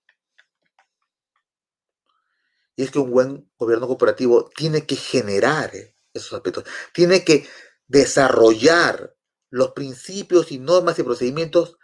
[2.75, 5.71] Y es que un buen gobierno corporativo tiene que generar
[6.13, 7.47] esos aspectos, tiene que
[7.87, 9.15] desarrollar
[9.49, 11.77] los principios y normas y procedimientos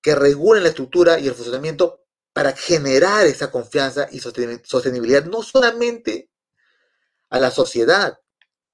[0.00, 2.03] que regulen la estructura y el funcionamiento
[2.34, 6.32] para generar esa confianza y sostenibilidad, no solamente
[7.30, 8.20] a la sociedad,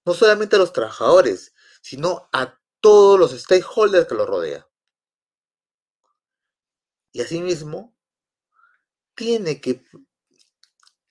[0.06, 4.64] no solamente a los trabajadores, sino a todos los stakeholders que lo rodean.
[7.12, 7.94] Y asimismo,
[9.14, 9.84] tiene que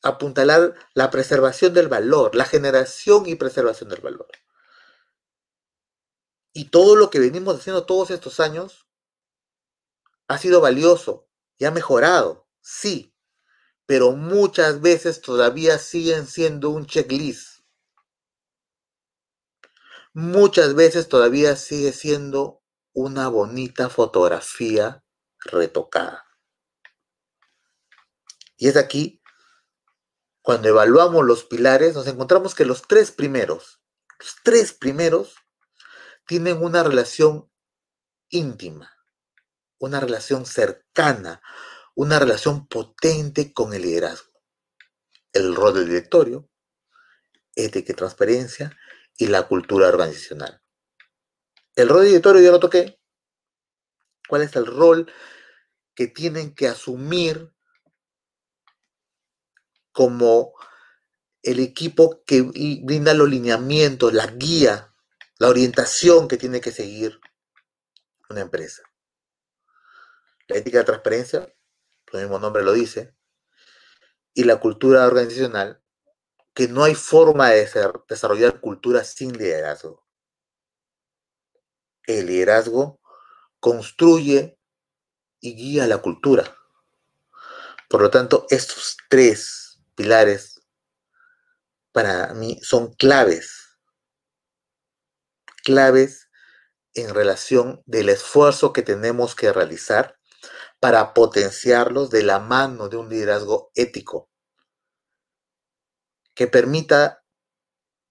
[0.02, 4.28] apuntalar la preservación del valor, la generación y preservación del valor.
[6.52, 8.88] Y todo lo que venimos haciendo todos estos años
[10.28, 11.29] ha sido valioso
[11.60, 13.14] y ha mejorado, sí,
[13.86, 17.60] pero muchas veces todavía siguen siendo un checklist.
[20.14, 25.04] Muchas veces todavía sigue siendo una bonita fotografía
[25.40, 26.26] retocada.
[28.58, 29.22] Y es aquí
[30.42, 33.82] cuando evaluamos los pilares, nos encontramos que los tres primeros,
[34.18, 35.36] los tres primeros,
[36.26, 37.52] tienen una relación
[38.30, 38.92] íntima,
[39.80, 41.42] una relación cercana,
[41.96, 44.32] una relación potente con el liderazgo.
[45.34, 46.50] El rol del directorio,
[47.56, 48.78] ética y transparencia
[49.18, 50.62] y la cultura organizacional.
[51.76, 53.00] El rol del directorio ya lo toqué.
[54.28, 55.12] ¿Cuál es el rol
[55.96, 57.52] que tienen que asumir
[59.92, 60.54] como
[61.44, 64.94] el equipo que brinda los lineamientos, la guía,
[65.38, 67.20] la orientación que tiene que seguir
[68.30, 68.84] una empresa.
[70.50, 71.56] La ética de transparencia,
[72.12, 73.16] el mismo nombre lo dice,
[74.34, 75.84] y la cultura organizacional,
[76.56, 77.70] que no hay forma de
[78.10, 80.06] desarrollar cultura sin liderazgo.
[82.08, 83.00] El liderazgo
[83.60, 84.60] construye
[85.40, 86.58] y guía la cultura.
[87.88, 90.62] Por lo tanto, estos tres pilares
[91.92, 93.78] para mí son claves,
[95.64, 96.30] claves
[96.96, 100.19] en relación del esfuerzo que tenemos que realizar
[100.80, 104.30] para potenciarlos de la mano de un liderazgo ético
[106.34, 107.24] que permita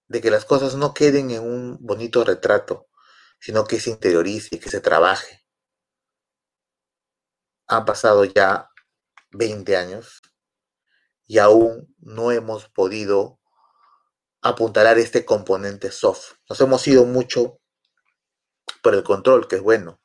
[0.07, 2.87] de que las cosas no queden en un bonito retrato,
[3.39, 5.45] sino que se interiorice y que se trabaje.
[7.67, 8.69] Han pasado ya
[9.31, 10.21] 20 años
[11.27, 13.39] y aún no hemos podido
[14.41, 16.33] apuntalar este componente soft.
[16.49, 17.59] Nos hemos ido mucho
[18.81, 20.01] por el control, que es bueno.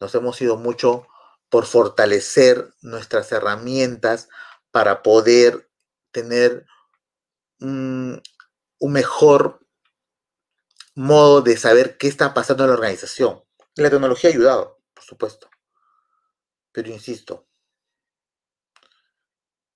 [0.00, 1.06] Nos hemos ido mucho
[1.50, 4.28] por fortalecer nuestras herramientas
[4.70, 5.70] para poder
[6.10, 6.66] tener
[7.60, 8.22] un,
[8.80, 9.60] mejor
[10.94, 13.44] modo de saber qué está pasando en la organización.
[13.76, 15.50] la tecnología ha ayudado, por supuesto.
[16.72, 17.46] Pero insisto,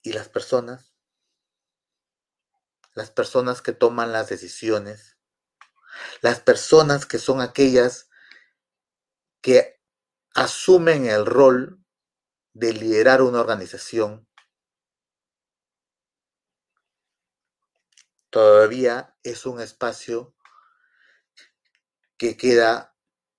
[0.02, 0.94] y las personas,
[2.94, 5.18] las personas que toman las decisiones,
[6.20, 8.08] las personas que son aquellas
[9.40, 9.73] que
[10.34, 11.80] asumen el rol
[12.52, 14.26] de liderar una organización,
[18.30, 20.34] todavía es un espacio
[22.16, 22.94] que queda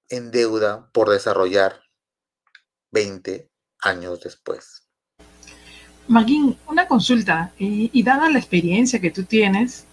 [0.09, 1.81] en deuda por desarrollar
[2.91, 4.87] 20 años después.
[6.07, 9.85] Maguín, una consulta, y, dada la experiencia que tú tienes,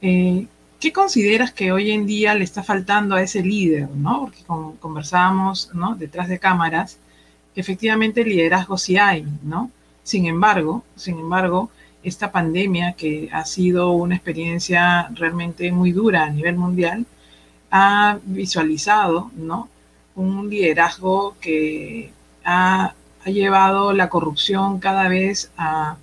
[0.00, 0.48] eh,
[0.80, 3.88] ¿qué consideras que hoy en día le está faltando a ese líder?
[3.90, 4.20] ¿no?
[4.20, 4.44] Porque
[4.80, 5.94] conversábamos ¿no?
[5.96, 6.98] detrás de cámaras,
[7.54, 9.70] efectivamente liderazgo sí hay, ¿no?
[10.02, 11.70] Sin embargo, sin embargo,
[12.02, 17.04] esta pandemia que ha sido una experiencia realmente muy dura a nivel mundial,
[17.70, 19.68] ha visualizado, ¿no?
[20.14, 22.12] Un liderazgo que
[22.44, 25.96] ha ha llevado la corrupción cada vez a,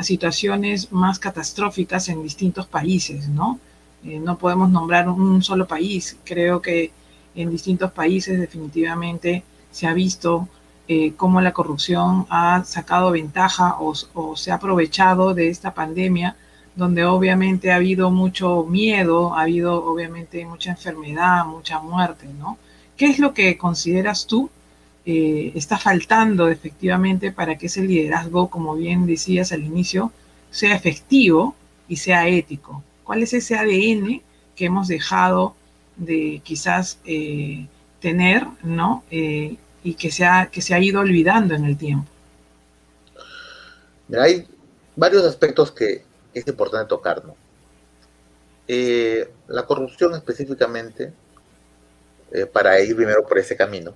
[0.00, 3.60] situaciones más catastróficas en distintos países, ¿no?
[4.04, 6.18] Eh, no podemos nombrar un solo país.
[6.24, 6.92] Creo que
[7.34, 10.48] en distintos países definitivamente se ha visto
[10.88, 13.94] eh, cómo la corrupción ha sacado ventaja o,
[14.36, 16.36] se ha aprovechado de esta pandemia,
[16.74, 22.58] donde obviamente ha habido mucho miedo, ha habido obviamente mucha enfermedad, mucha muerte, ¿no?
[22.96, 24.50] ¿Qué es lo que consideras tú
[25.06, 30.12] eh, está faltando efectivamente para que ese liderazgo, como bien decías al inicio,
[30.50, 31.54] sea efectivo
[31.88, 32.82] y sea ético?
[33.10, 34.22] ¿Cuál es ese ADN
[34.54, 35.56] que hemos dejado
[35.96, 37.66] de quizás eh,
[38.00, 39.02] tener, ¿no?
[39.10, 42.08] Eh, y que se, ha, que se ha ido olvidando en el tiempo.
[44.16, 44.46] hay
[44.94, 47.34] varios aspectos que es importante tocar, ¿no?
[48.68, 51.12] Eh, la corrupción específicamente,
[52.52, 53.92] para ir primero por ese camino,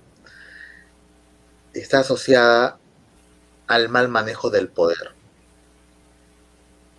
[1.73, 2.77] está asociada
[3.67, 5.13] al mal manejo del poder.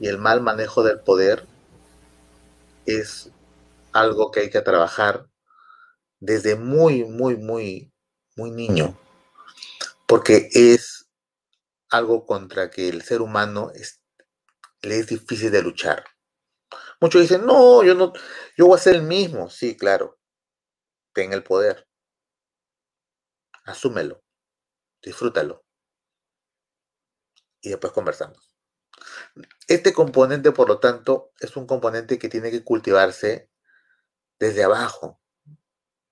[0.00, 1.46] Y el mal manejo del poder
[2.87, 3.31] es
[3.92, 5.29] algo que hay que trabajar
[6.20, 7.92] desde muy, muy, muy,
[8.37, 8.99] muy niño,
[10.07, 11.09] porque es
[11.90, 13.70] algo contra que el ser humano
[14.83, 16.05] le es difícil de luchar.
[17.01, 18.12] Muchos dicen, no, yo no,
[18.57, 19.51] yo voy a ser el mismo.
[19.51, 20.18] Sí, claro,
[21.12, 21.87] ten el poder.
[23.64, 24.22] Asúmelo,
[25.03, 25.62] disfrútalo.
[27.61, 28.46] Y después conversamos.
[29.68, 33.51] Este componente, por lo tanto, es un componente que tiene que cultivarse
[34.38, 35.20] desde abajo,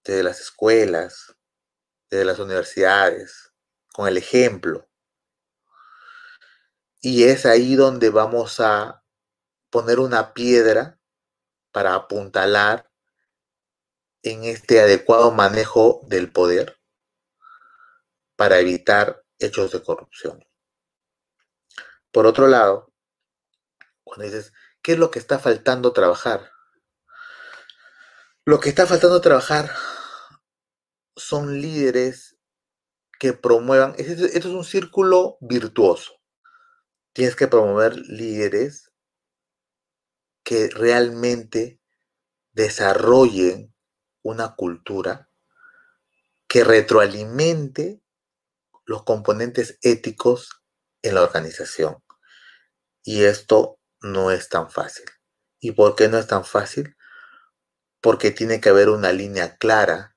[0.05, 1.37] desde las escuelas,
[2.11, 3.53] desde las universidades,
[3.93, 4.89] con el ejemplo.
[7.01, 9.05] Y es ahí donde vamos a
[9.71, 10.99] poner una piedra
[11.71, 12.91] para apuntalar
[14.23, 16.81] en este adecuado manejo del poder
[18.37, 20.45] para evitar hechos de corrupción.
[22.11, 22.94] Por otro lado,
[24.05, 26.53] cuando dices, ¿qué es lo que está faltando trabajar?
[28.45, 29.71] Lo que está faltando trabajar
[31.17, 32.37] son líderes
[33.19, 36.13] que promuevan, esto es un círculo virtuoso.
[37.15, 38.93] Tienes que promover líderes
[40.43, 41.81] que realmente
[42.53, 43.75] desarrollen
[44.23, 45.31] una cultura
[46.49, 48.03] que retroalimente
[48.85, 50.63] los componentes éticos
[51.03, 52.03] en la organización.
[53.03, 55.07] Y esto no es tan fácil.
[55.61, 56.97] ¿Y por qué no es tan fácil?
[58.05, 60.15] porque tiene que haber una línea clara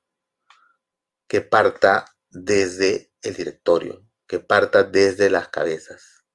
[1.29, 6.25] que parta desde el directorio, que parta desde las cabezas.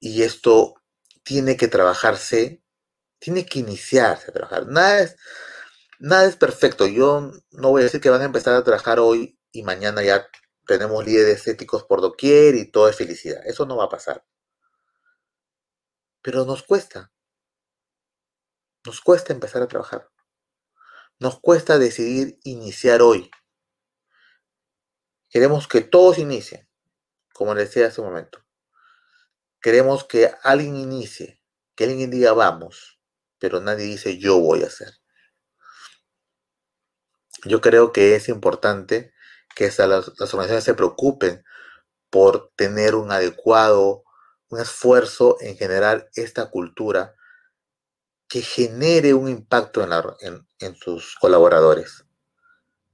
[0.00, 0.76] Y esto
[1.22, 2.62] tiene que trabajarse,
[3.18, 4.68] tiene que iniciarse a trabajar.
[4.68, 5.16] Nada es,
[5.98, 6.86] nada es perfecto.
[6.86, 10.26] Yo no voy a decir que van a empezar a trabajar hoy y mañana ya
[10.66, 13.42] tenemos líderes éticos por doquier y todo es felicidad.
[13.44, 14.24] Eso no va a pasar.
[16.24, 17.12] Pero nos cuesta.
[18.86, 20.10] Nos cuesta empezar a trabajar.
[21.18, 23.30] Nos cuesta decidir iniciar hoy.
[25.28, 26.66] Queremos que todos inicien,
[27.34, 28.42] como les decía hace un momento.
[29.60, 31.42] Queremos que alguien inicie,
[31.74, 32.98] que alguien diga vamos,
[33.38, 34.94] pero nadie dice yo voy a hacer.
[37.44, 39.12] Yo creo que es importante
[39.54, 41.44] que las, organizaciones se preocupen
[42.08, 44.03] por tener un adecuado,
[44.48, 47.14] un esfuerzo en generar esta cultura
[48.28, 49.82] que genere un impacto
[50.20, 52.04] en, sus colaboradores.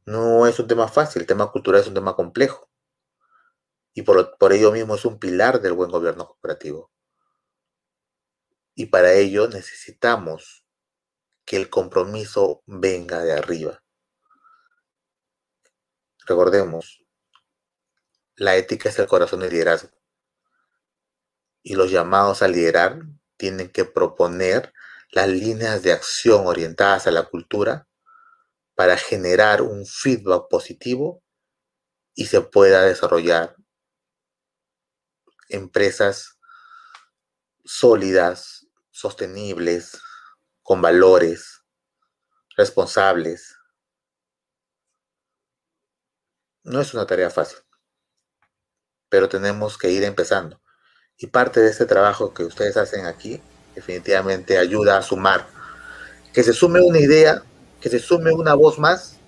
[0.04, 2.68] No es un tema fácil, el tema cultural es un tema complejo.
[3.94, 6.90] Y por, por ello mismo es un pilar del buen gobierno cooperativo.
[8.74, 10.64] Y para ello necesitamos
[11.44, 13.82] que el compromiso venga de arriba.
[16.26, 17.04] Recordemos,
[18.36, 19.99] la ética es el corazón del liderazgo.
[21.62, 23.02] Y los llamados a liderar
[23.36, 24.72] tienen que proponer
[25.10, 27.88] las líneas de acción orientadas a la cultura
[28.74, 31.22] para generar un feedback positivo
[32.14, 33.56] y se pueda desarrollar
[35.48, 36.38] empresas
[37.64, 40.00] sólidas, sostenibles,
[40.62, 41.64] con valores,
[42.56, 43.56] responsables.
[46.62, 47.58] No es una tarea fácil,
[49.08, 50.59] pero tenemos que ir empezando.
[51.22, 53.40] Y parte de este trabajo que ustedes hacen aquí
[53.74, 55.46] definitivamente ayuda a sumar.
[56.32, 57.42] Que se sume una idea,
[57.78, 59.18] que se sume una voz más,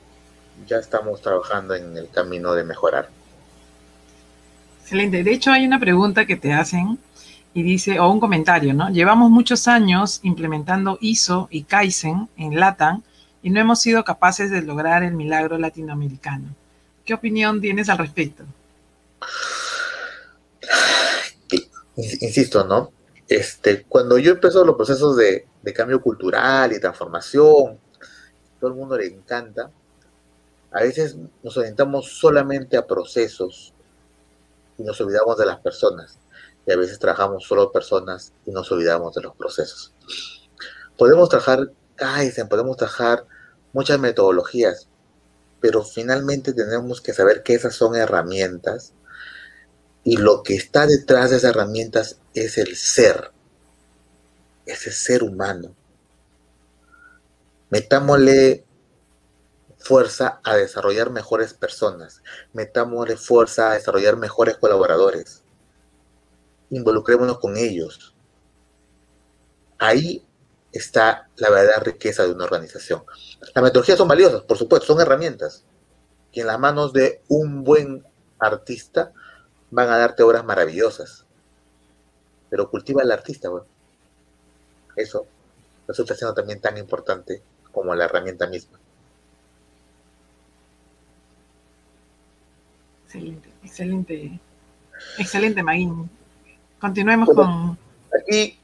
[0.67, 3.11] ya estamos trabajando en el camino de mejorar.
[4.81, 5.23] Excelente.
[5.23, 6.99] De hecho, hay una pregunta que te hacen
[7.53, 8.89] y dice, o un comentario, ¿no?
[8.89, 13.03] Llevamos muchos años implementando ISO y Kaizen en LATAM
[13.43, 16.55] y no hemos sido capaces de lograr el milagro latinoamericano.
[17.05, 18.45] ¿Qué opinión tienes al respecto?
[21.97, 22.93] Insisto, ¿no?
[23.29, 27.79] este, cuando yo empezó los procesos de, de cambio cultural y transformación,
[28.61, 29.71] todo el mundo le encanta,
[30.71, 33.73] a veces nos orientamos solamente a procesos
[34.79, 36.19] y nos olvidamos de las personas.
[36.67, 39.95] Y a veces trabajamos solo personas y nos olvidamos de los procesos.
[40.97, 43.27] Podemos trabajar Kaizen, podemos trabajar
[43.73, 44.89] muchas metodologías,
[45.61, 48.95] pero finalmente tenemos que saber que esas son herramientas
[50.05, 53.31] y lo que está detrás de esas herramientas es el ser,
[54.67, 55.75] ese ser humano.
[57.71, 58.65] Metámosle
[59.79, 62.23] fuerza a desarrollar mejores personas,
[62.53, 65.43] metámosle fuerza a desarrollar mejores colaboradores,
[66.71, 68.15] involucrémonos con ellos.
[69.79, 70.25] Ahí
[70.73, 73.05] está la verdadera riqueza de una organización.
[73.55, 75.65] Las metodologías son valiosas, por supuesto, son herramientas.
[76.33, 78.05] Y en las manos de un buen
[78.39, 79.13] artista
[79.73, 81.25] van a darte obras maravillosas.
[82.49, 83.67] Pero cultiva al artista, bueno.
[84.95, 85.27] Eso
[85.89, 87.43] resulta siendo también tan importante
[87.73, 88.79] como la herramienta misma.
[93.07, 94.41] Excelente, excelente,
[95.19, 96.11] excelente, Maguín.
[96.79, 97.79] Continuemos con...
[98.21, 98.59] Aquí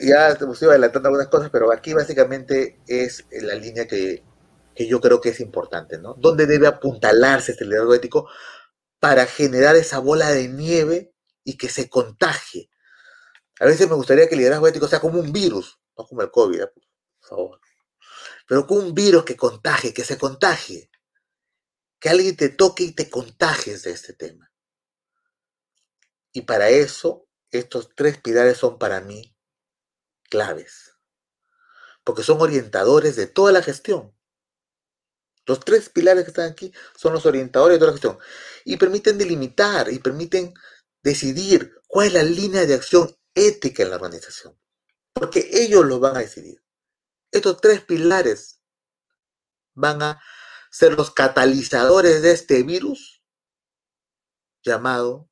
[0.00, 4.22] ya hemos ido adelantando algunas cosas, pero aquí básicamente es la línea que,
[4.76, 6.14] yo creo que es importante, ¿no?
[6.14, 8.28] ¿Dónde debe apuntalarse este liderazgo ético
[9.00, 12.70] para generar esa bola de nieve y que se contagie?
[13.60, 16.30] A veces me gustaría que el liderazgo ético sea como un virus, no como el
[16.30, 16.66] COVID, ¿eh?
[16.68, 17.60] por favor,
[18.46, 20.90] pero como un virus que contagie, que se contagie,
[22.00, 24.52] que alguien te toque y te contagies de este tema.
[26.32, 29.36] Y para eso, estos tres pilares son para mí
[30.30, 30.94] claves,
[32.04, 34.17] porque son orientadores de toda la gestión.
[35.48, 38.18] Los tres pilares que están aquí son los orientadores de toda la gestión
[38.66, 40.52] y permiten delimitar y permiten
[41.02, 44.60] decidir cuál es la línea de acción ética en la organización,
[45.14, 46.62] porque ellos lo van a decidir.
[47.32, 48.60] Estos tres pilares
[49.74, 50.22] van a
[50.70, 53.22] ser los catalizadores de este virus
[54.62, 55.30] llamado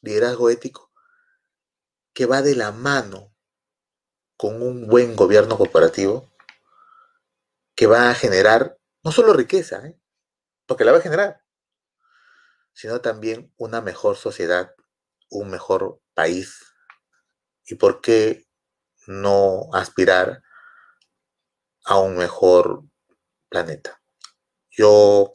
[0.00, 0.90] liderazgo ético,
[2.14, 3.36] que va de la mano
[4.38, 6.32] con un buen gobierno corporativo
[7.74, 8.77] que va a generar
[9.08, 9.98] no solo riqueza, ¿eh?
[10.66, 11.42] porque la va a generar,
[12.74, 14.74] sino también una mejor sociedad,
[15.30, 16.74] un mejor país.
[17.64, 18.46] ¿Y por qué
[19.06, 20.42] no aspirar
[21.86, 22.82] a un mejor
[23.48, 23.98] planeta?
[24.70, 25.32] Yo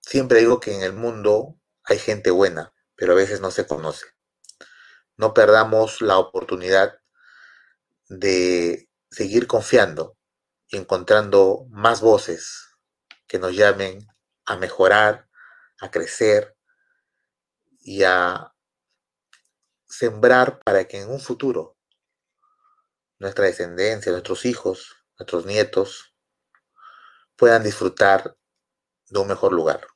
[0.00, 4.06] siempre digo que en el mundo hay gente buena, pero a veces no se conoce
[5.16, 7.00] no perdamos la oportunidad
[8.08, 10.17] de seguir confiando
[10.68, 12.68] y encontrando más voces
[13.26, 14.06] que nos llamen
[14.46, 15.28] a mejorar,
[15.80, 16.56] a crecer
[17.80, 18.54] y a
[19.86, 21.76] sembrar para que en un futuro
[23.18, 26.14] nuestra descendencia, nuestros hijos, nuestros nietos
[27.36, 28.36] puedan disfrutar
[29.08, 29.86] de un mejor lugar.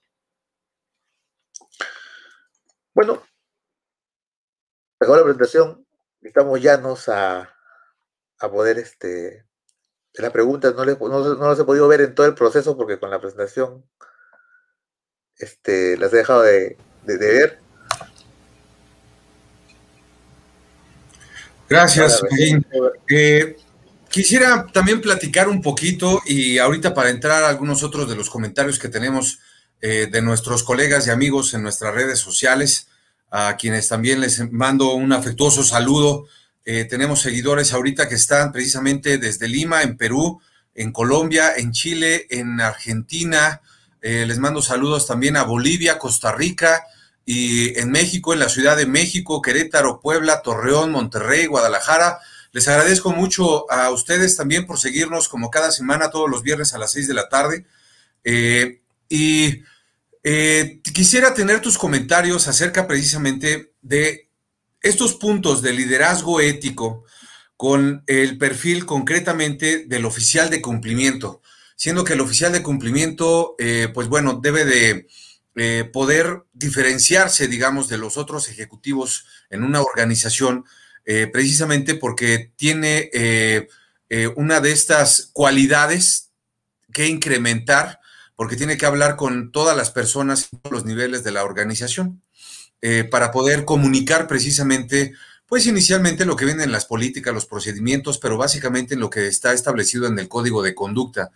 [2.94, 3.22] Bueno,
[5.00, 5.86] la presentación,
[6.20, 7.54] estamos llanos a,
[8.38, 9.46] a poder, este,
[10.14, 13.20] las preguntas no, no, las he podido ver en todo el proceso porque con la
[13.20, 13.84] presentación
[15.38, 17.58] este, las he dejado de, ver.
[21.68, 22.22] Gracias,
[23.08, 23.56] eh,
[24.10, 28.78] quisiera también platicar un poquito y ahorita para entrar a algunos otros de los comentarios
[28.78, 29.38] que tenemos
[29.80, 32.88] eh, de nuestros colegas y amigos en nuestras redes sociales
[33.32, 36.26] a quienes también les mando un afectuoso saludo.
[36.64, 40.40] Eh, tenemos seguidores ahorita que están precisamente desde Lima, en Perú,
[40.74, 43.60] en Colombia, en Chile, en Argentina.
[44.00, 46.84] Eh, les mando saludos también a Bolivia, Costa Rica
[47.24, 52.18] y en México, en la Ciudad de México, Querétaro, Puebla, Torreón, Monterrey, Guadalajara.
[52.52, 56.78] Les agradezco mucho a ustedes también por seguirnos como cada semana, todos los viernes a
[56.78, 57.66] las seis de la tarde.
[58.24, 59.62] Eh, y
[60.94, 64.28] quisiera tener tus comentarios acerca precisamente de
[64.82, 67.04] estos puntos de liderazgo ético
[67.56, 71.42] con el perfil concretamente del oficial de cumplimiento,
[71.76, 75.06] siendo que el oficial de cumplimiento, eh, pues bueno, debe de
[75.54, 80.64] eh, poder diferenciarse, digamos, de los otros ejecutivos en una organización,
[81.32, 83.10] precisamente porque tiene
[84.36, 86.30] una de estas cualidades
[86.92, 87.98] que incrementar
[88.36, 92.22] porque tiene que hablar con todas las personas los niveles de la organización
[92.84, 95.12] eh, para poder comunicar precisamente,
[95.46, 99.28] pues inicialmente lo que viene en las políticas, los procedimientos, pero básicamente en lo que
[99.28, 101.30] está establecido en el código de conducta,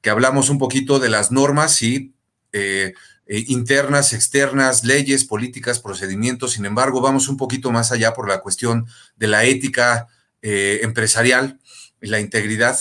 [0.00, 2.12] que hablamos un poquito de las normas eh,
[2.52, 2.94] eh,
[3.26, 6.52] internas, externas, leyes, políticas, procedimientos.
[6.52, 8.86] Sin embargo, vamos un poquito más allá por la cuestión
[9.16, 10.06] de la ética
[10.40, 11.60] empresarial
[12.00, 12.76] y la integridad,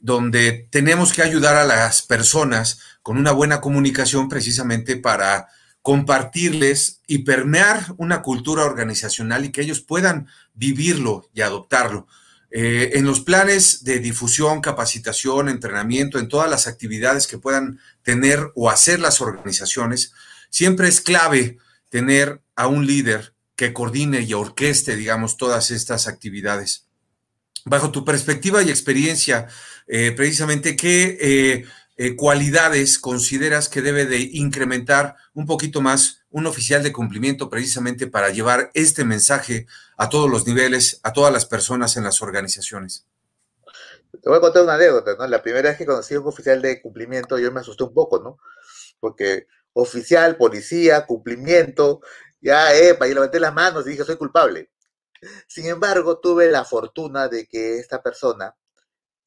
[0.00, 5.48] donde tenemos que ayudar a las personas con una buena comunicación precisamente para
[5.82, 12.06] compartirles y permear una cultura organizacional y que ellos puedan vivirlo y adoptarlo.
[12.50, 18.52] Eh, en los planes de difusión, capacitación, entrenamiento, en todas las actividades que puedan tener
[18.54, 20.12] o hacer las organizaciones,
[20.50, 21.58] siempre es clave
[21.90, 26.86] tener a un líder que coordine y orqueste, digamos, todas estas actividades.
[27.64, 29.48] Bajo tu perspectiva y experiencia,
[29.86, 31.64] eh, precisamente, ¿qué eh,
[32.16, 38.30] cualidades consideras que debe de incrementar un poquito más un oficial de cumplimiento precisamente para
[38.30, 43.04] llevar este mensaje a todos los niveles, a todas las personas en las organizaciones?
[44.12, 45.26] Te voy a contar una anécdota, ¿no?
[45.26, 48.20] La primera vez que conocí a un oficial de cumplimiento, yo me asusté un poco,
[48.20, 48.38] ¿no?
[49.00, 52.00] Porque oficial, policía, cumplimiento,
[52.40, 54.70] ya, epa, y levanté las manos y dije, soy culpable.
[55.48, 58.54] Sin embargo, tuve la fortuna de que esta persona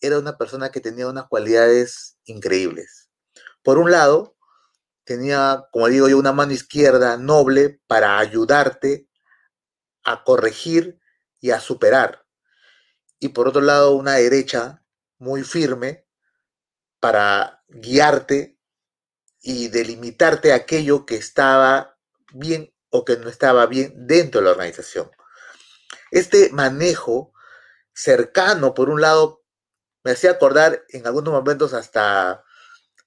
[0.02, 3.10] era una persona que tenía unas cualidades increíbles.
[3.64, 4.36] Por un lado,
[5.04, 9.08] tenía, como digo yo, una mano izquierda noble para ayudarte
[10.04, 11.00] a corregir
[11.40, 12.26] y a superar.
[13.20, 14.84] Y por otro lado, una derecha
[15.20, 16.08] muy firme
[17.00, 18.60] para guiarte
[19.42, 21.98] y delimitarte aquello que estaba
[22.34, 25.10] bien o que no estaba bien dentro de la organización.
[26.12, 27.34] Este manejo
[27.94, 29.41] cercano, por un lado,
[30.04, 32.44] me hacía acordar en algunos momentos hasta,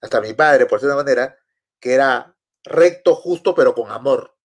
[0.00, 1.38] hasta mi padre, por cierta manera,
[1.80, 4.36] que era recto, justo, pero con amor.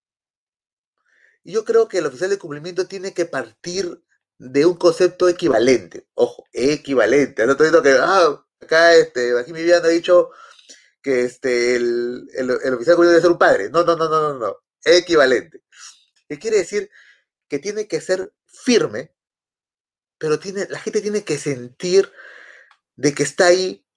[1.44, 4.04] Y yo creo que el oficial de cumplimiento tiene que partir
[4.38, 6.08] de un concepto equivalente.
[6.14, 7.46] Ojo, equivalente.
[7.46, 10.32] No estoy diciendo que, ah, acá, este, aquí mi vida ha dicho
[11.02, 13.70] que este, el, el, oficial de cumplimiento debe ser un padre.
[13.70, 14.58] No, no, no, no, no, no.
[14.84, 15.64] Equivalente.
[16.28, 16.90] ¿Qué quiere decir?
[17.48, 19.14] Que tiene que ser firme,
[20.18, 22.12] pero tiene, la gente tiene que sentir
[23.00, 23.88] de que está ahí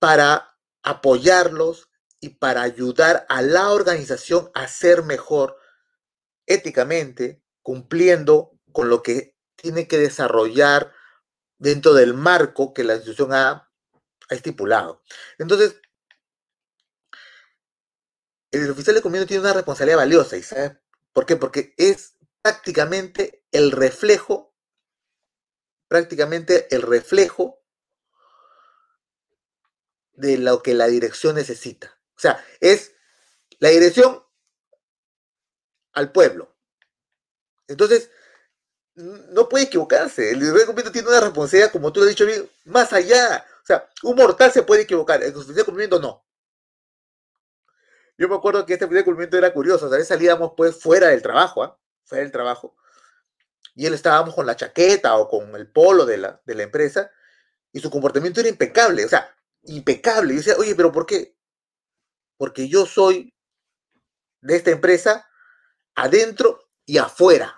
[0.00, 1.88] para apoyarlos
[2.18, 5.56] y para ayudar a la organización a ser mejor
[6.46, 10.92] éticamente, cumpliendo con lo que tiene que desarrollar
[11.58, 13.68] dentro del marco que la institución ha,
[14.30, 15.02] estipulado.
[15.38, 15.80] Entonces,
[18.52, 20.72] el oficial de comienzo tiene una responsabilidad valiosa, ¿y sabes
[21.12, 21.36] por qué?
[21.36, 24.54] Porque es prácticamente el reflejo,
[25.88, 27.59] prácticamente el reflejo
[30.20, 31.98] de lo que la dirección necesita.
[32.16, 32.92] O sea, es
[33.58, 34.22] la dirección
[35.92, 36.54] al pueblo.
[37.66, 38.10] Entonces,
[38.94, 40.30] no puede equivocarse.
[40.30, 43.46] El liderazgo cumplimiento tiene una responsabilidad, como tú lo has dicho bien, más allá.
[43.62, 46.24] O sea, un mortal se puede equivocar, el de cumplimiento no.
[48.18, 49.86] Yo me acuerdo que este de cumplimiento era curioso.
[49.86, 51.78] A veces salíamos pues fuera del trabajo, ¿ah?
[52.04, 52.76] fuera del trabajo.
[53.74, 57.10] Y él estábamos con la chaqueta o con el polo de la, de la empresa
[57.72, 59.06] y su comportamiento era impecable.
[59.06, 60.34] O sea, impecable.
[60.34, 61.36] Y decía, oye, pero ¿por qué?
[62.36, 63.34] Porque yo soy
[64.40, 65.28] de esta empresa
[65.94, 67.56] adentro y afuera.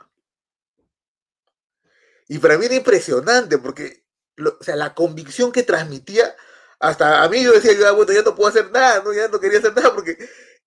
[2.28, 4.06] Y para mí era impresionante porque,
[4.38, 6.34] o sea, la convicción que transmitía,
[6.80, 9.12] hasta a mí yo decía, yo ya no puedo hacer nada, ¿no?
[9.12, 10.16] ya no quería hacer nada porque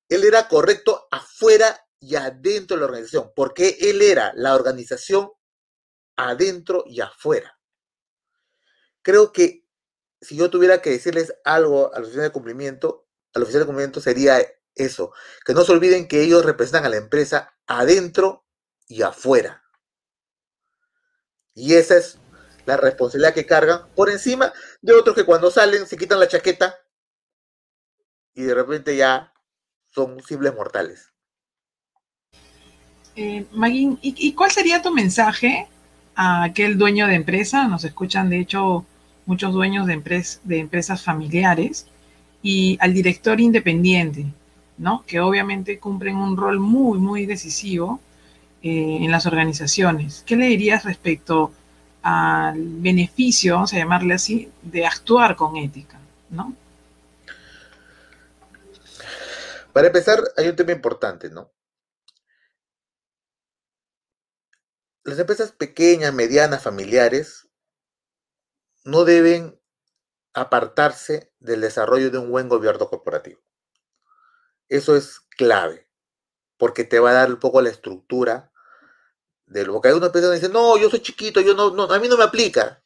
[0.08, 5.32] él era correcto afuera y adentro de la organización, porque él era la organización
[6.16, 7.60] adentro y afuera.
[9.02, 9.65] Creo que
[10.26, 14.40] si yo tuviera que decirles algo a los de cumplimiento, al oficial de cumplimiento sería
[14.74, 15.14] eso,
[15.46, 18.46] que no se olviden que ellos representan a la empresa adentro
[18.88, 19.64] y afuera.
[21.54, 22.18] Y esa es
[22.66, 24.52] la responsabilidad que cargan por encima
[24.82, 26.76] de otros que cuando salen se quitan la chaqueta
[28.34, 29.32] y de repente ya
[29.94, 31.14] son simples mortales.
[33.16, 35.70] Eh, ¿y, ¿y cuál sería tu mensaje
[36.16, 37.68] a aquel dueño de empresa?
[37.68, 38.86] Nos escuchan, de hecho,
[39.26, 41.88] muchos dueños de, de empresas familiares
[42.42, 44.26] y al director independiente,
[44.78, 45.04] ¿no?
[45.08, 48.00] Que obviamente cumplen un rol muy, muy decisivo
[48.62, 50.24] eh, en las organizaciones.
[50.26, 51.52] ¿Qué le dirías respecto
[52.02, 56.00] al beneficio, vamos a llamarle así, de actuar con ética,
[56.30, 56.56] ¿no?
[59.74, 61.52] Para empezar, hay un tema importante, ¿no?
[65.04, 67.45] Las empresas pequeñas, medianas, familiares,
[68.86, 69.60] no deben
[70.34, 73.42] apartarse del desarrollo de un buen gobierno corporativo.
[74.70, 75.90] Eso es clave,
[76.58, 78.52] porque te va a dar un poco la estructura
[79.46, 82.00] de lo que hay una persona dice, no, yo soy chiquito, yo no, no, a
[82.00, 82.82] mí no me aplica.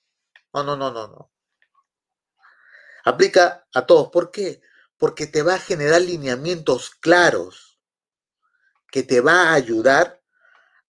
[0.54, 1.32] No, no, no, no, no.
[3.06, 4.10] Aplica a todos.
[4.10, 4.62] ¿Por qué?
[5.00, 7.80] porque te va a generar lineamientos claros
[8.92, 10.22] que te va a ayudar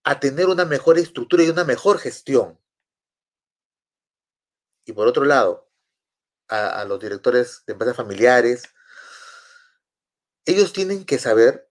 [0.03, 2.60] a tener una mejor estructura y una mejor gestión.
[4.91, 5.71] Y por otro lado,
[6.49, 8.65] a, los directores de empresas familiares,
[10.45, 11.71] ellos tienen que saber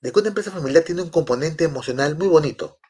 [0.00, 2.80] de que una empresa familiar tiene un componente emocional muy bonito.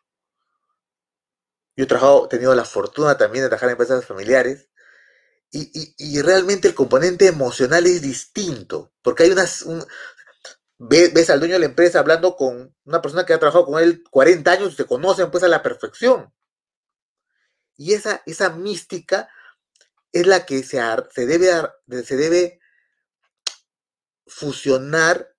[1.75, 4.69] Yo he trabajado, tenido la fortuna también de trabajar en empresas familiares
[5.51, 9.67] y, realmente el componente emocional es distinto, porque hay unas...
[10.79, 14.05] ves, al dueño de la empresa hablando con una persona que ha trabajado con él
[14.11, 16.33] 40 años y se conocen pues a la perfección.
[17.77, 19.29] Y esa, esa mística
[20.13, 20.81] es la que se,
[21.11, 21.51] se, debe,
[22.05, 22.61] se debe
[24.27, 25.35] fusionar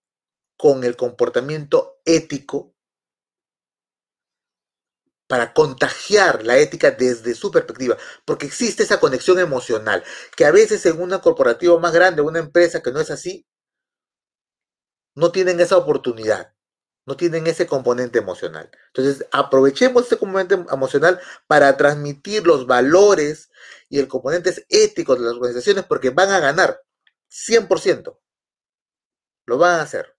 [0.57, 2.75] con el comportamiento ético
[5.27, 10.03] para contagiar la ética desde su perspectiva, porque existe esa conexión emocional,
[10.35, 13.47] que a veces en una corporativa más grande, una empresa que no es así,
[15.15, 16.53] no tienen esa oportunidad,
[17.05, 18.69] no tienen ese componente emocional.
[18.87, 23.49] Entonces, aprovechemos ese componente emocional para transmitir los valores
[23.89, 26.81] y el componente ético de las organizaciones porque van a ganar
[27.29, 28.17] 100%.
[29.45, 30.15] Lo van a hacer.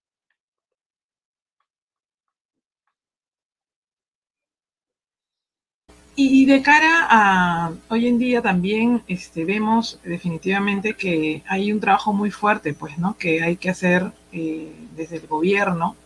[6.15, 12.13] Y de cara a hoy en día también este, vemos definitivamente que hay un trabajo
[12.13, 13.17] muy fuerte, pues, ¿no?
[13.17, 15.97] Que hay que hacer eh, desde el gobierno,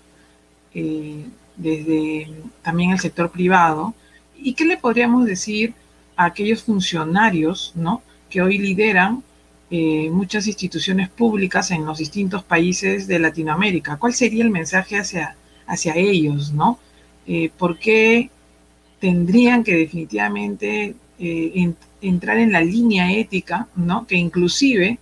[0.77, 1.25] eh,
[1.57, 2.29] desde
[2.63, 3.95] también el sector privado.
[4.37, 5.75] ¿Y qué le podríamos decir
[6.17, 8.03] a aquellos funcionarios, ¿no?
[8.31, 9.23] Que hoy lideran
[9.71, 13.97] eh, muchas instituciones públicas en los distintos países de Latinoamérica.
[13.97, 16.79] ¿Cuál sería el mensaje hacia, hacia ellos, ¿no?
[17.59, 18.31] ¿Por qué
[19.01, 24.07] tendrían que definitivamente eh, entrar en la línea ética, ¿no?
[24.07, 24.99] Que inclusive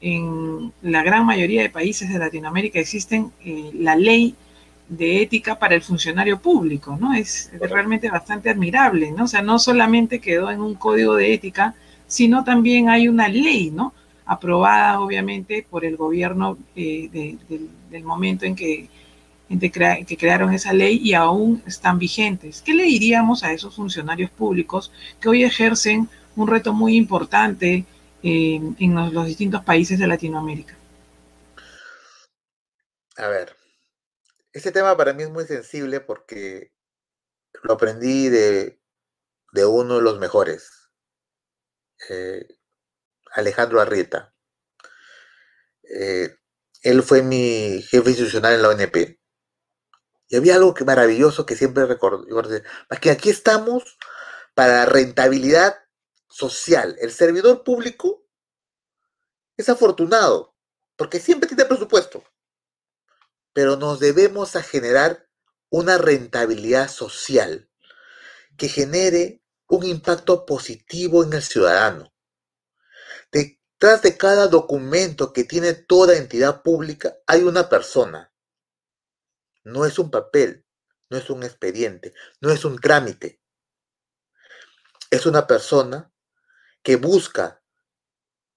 [0.00, 4.34] en la gran mayoría de países de Latinoamérica existen eh, la ley
[4.88, 7.12] de ética para el funcionario público, ¿no?
[7.14, 9.24] Es realmente bastante admirable, ¿no?
[9.24, 11.74] O sea, no solamente quedó en un código de ética,
[12.06, 13.92] sino también hay una ley, ¿no?
[14.24, 17.36] Aprobada, obviamente, por el gobierno eh,
[17.90, 18.88] del momento en que
[19.48, 22.62] que crearon esa ley y aún están vigentes.
[22.62, 27.84] ¿Qué le diríamos a esos funcionarios públicos que hoy ejercen un reto muy importante
[28.22, 30.76] eh, en los, distintos países de Latinoamérica?
[33.16, 33.56] A ver,
[34.58, 36.72] este tema para mí es muy sensible porque
[37.62, 38.80] lo aprendí de,
[39.66, 40.90] uno de los mejores,
[42.08, 42.46] eh,
[43.32, 44.34] Alejandro Arrieta.
[45.82, 46.36] Eh,
[46.82, 49.18] él fue mi jefe institucional en la ONP
[50.28, 52.26] y había algo que maravilloso que siempre recuerdo,
[53.00, 53.98] que aquí estamos
[54.54, 55.76] para rentabilidad
[56.28, 56.96] social.
[57.00, 58.26] El servidor público
[59.56, 60.54] es afortunado,
[60.96, 62.22] porque siempre tiene presupuesto,
[63.58, 65.28] pero nos debemos a generar
[65.68, 67.68] una rentabilidad social
[68.56, 72.14] que genere un impacto positivo en el ciudadano.
[73.32, 78.32] Detrás de cada documento que tiene toda entidad pública hay una persona
[79.64, 80.64] no es un papel,
[81.10, 83.42] no es un expediente, no es un trámite.
[85.10, 86.12] Es una persona
[86.84, 87.60] que busca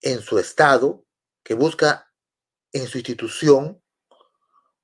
[0.01, 1.07] en su estado,
[1.43, 2.13] que busca
[2.71, 3.81] en su institución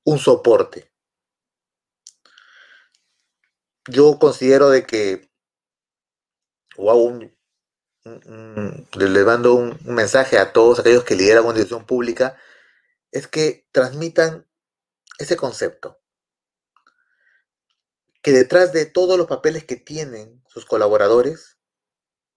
[0.08, 0.90] un soporte.
[3.90, 5.30] Yo considero de que,
[6.78, 7.30] wow,
[8.94, 12.38] le mando un, un mensaje a todos aquellos que lideran una institución pública,
[13.12, 14.48] es que transmitan
[15.20, 16.00] ese concepto
[18.22, 21.58] que detrás de todos los papeles que tienen sus colaboradores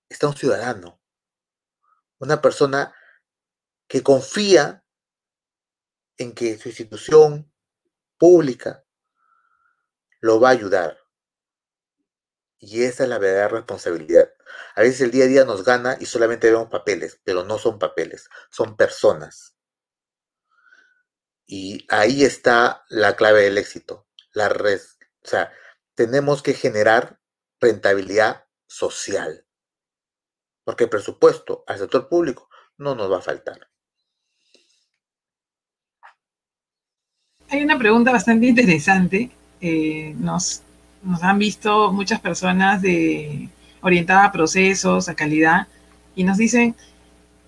[0.08, 1.00] está un ciudadano,
[2.18, 2.92] una persona
[3.86, 4.84] que confía
[6.16, 7.49] en que su institución
[8.20, 8.84] pública
[10.20, 10.98] lo va a ayudar.
[12.58, 14.30] Y esa es la verdadera responsabilidad.
[14.74, 17.78] A veces el día a día nos gana y solamente vemos papeles, pero no son
[17.78, 19.56] papeles, son personas.
[21.46, 24.06] Y ahí está la clave del éxito.
[24.34, 25.50] La res, o sea,
[25.94, 27.18] tenemos que generar
[27.58, 29.46] rentabilidad social.
[30.64, 33.70] Porque el presupuesto al sector público no nos va a faltar.
[37.50, 39.30] Hay una pregunta bastante interesante.
[39.60, 40.62] Eh, nos,
[41.20, 43.48] han visto muchas personas de,
[43.80, 45.66] orientadas a procesos, a calidad,
[46.14, 46.76] y nos dicen,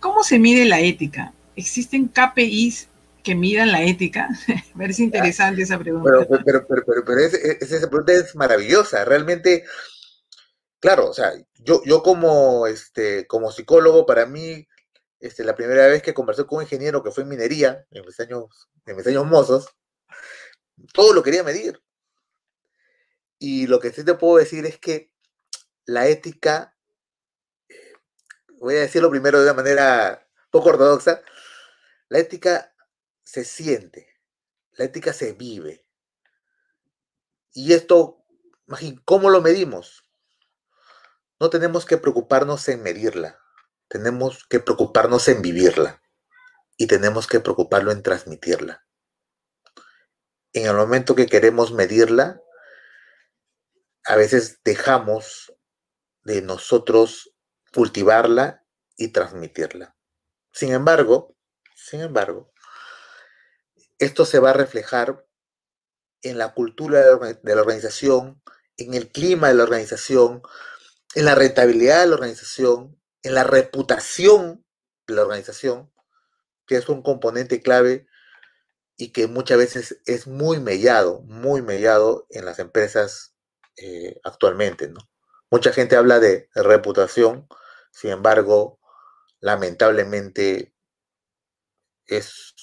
[0.01, 1.33] ¿cómo se mide la ética?
[1.55, 2.89] ¿Existen KPIs
[3.23, 4.29] que midan la ética?
[4.77, 6.11] Parece interesante esa pregunta.
[6.29, 9.05] Pero, pero, pero, pero, esa pregunta es maravillosa.
[9.05, 9.63] Realmente,
[10.81, 11.31] claro, o sea,
[11.61, 14.67] yo, yo como, este, como psicólogo, para mí,
[15.21, 18.19] este, la primera vez que conversé con un ingeniero que fue en minería, en mis
[18.19, 19.73] años, en mis años mozos,
[20.93, 21.83] todo lo quería medir.
[23.39, 25.13] Y lo que sí te puedo decir es que
[25.85, 26.77] la ética,
[28.59, 31.23] voy a decirlo primero de una manera poco ortodoxa,
[32.09, 32.75] la ética
[33.23, 34.21] se siente,
[34.73, 35.87] la ética se vive.
[37.53, 38.25] Y esto,
[39.05, 40.05] ¿cómo lo medimos?
[41.41, 43.41] No tenemos que preocuparnos en medirla,
[43.89, 46.03] tenemos que preocuparnos en vivirla
[46.77, 48.87] y tenemos que preocuparlo en transmitirla.
[50.53, 52.41] En el momento que queremos medirla,
[54.05, 55.55] a veces dejamos
[56.25, 57.35] de nosotros
[57.73, 58.65] cultivarla
[58.97, 59.97] y transmitirla.
[60.53, 61.37] Sin embargo,
[61.75, 62.53] sin embargo,
[63.99, 65.27] esto se va a reflejar
[66.23, 68.43] en la cultura de la organización,
[68.77, 70.43] en el clima de la organización,
[71.15, 74.65] en la rentabilidad de la organización, en la reputación
[75.07, 75.93] de la organización,
[76.67, 78.07] que es un componente clave
[78.97, 83.35] y que muchas veces es muy mellado, muy mellado en las empresas
[83.77, 85.01] eh, actualmente, ¿no?
[85.51, 87.47] Mucha gente habla de reputación,
[87.91, 88.79] sin embargo,
[89.41, 90.75] lamentablemente
[92.07, 92.55] es,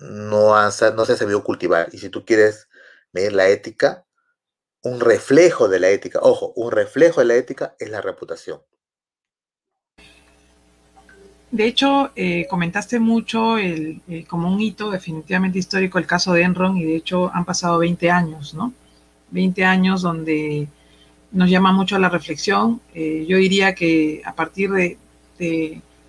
[0.00, 1.88] no, no se ha sabido cultivar.
[1.92, 2.68] Y si tú quieres
[3.12, 4.06] medir la ética,
[4.82, 8.62] un reflejo de la ética, ojo, un reflejo de la ética es la reputación.
[11.50, 16.42] De hecho, eh, comentaste mucho el, eh, como un hito definitivamente histórico el caso de
[16.42, 18.74] Enron y de hecho han pasado 20 años, ¿no?
[19.30, 20.68] 20 años donde
[21.32, 22.80] nos llama mucho a la reflexión.
[22.94, 24.98] Eh, yo diría que a partir de,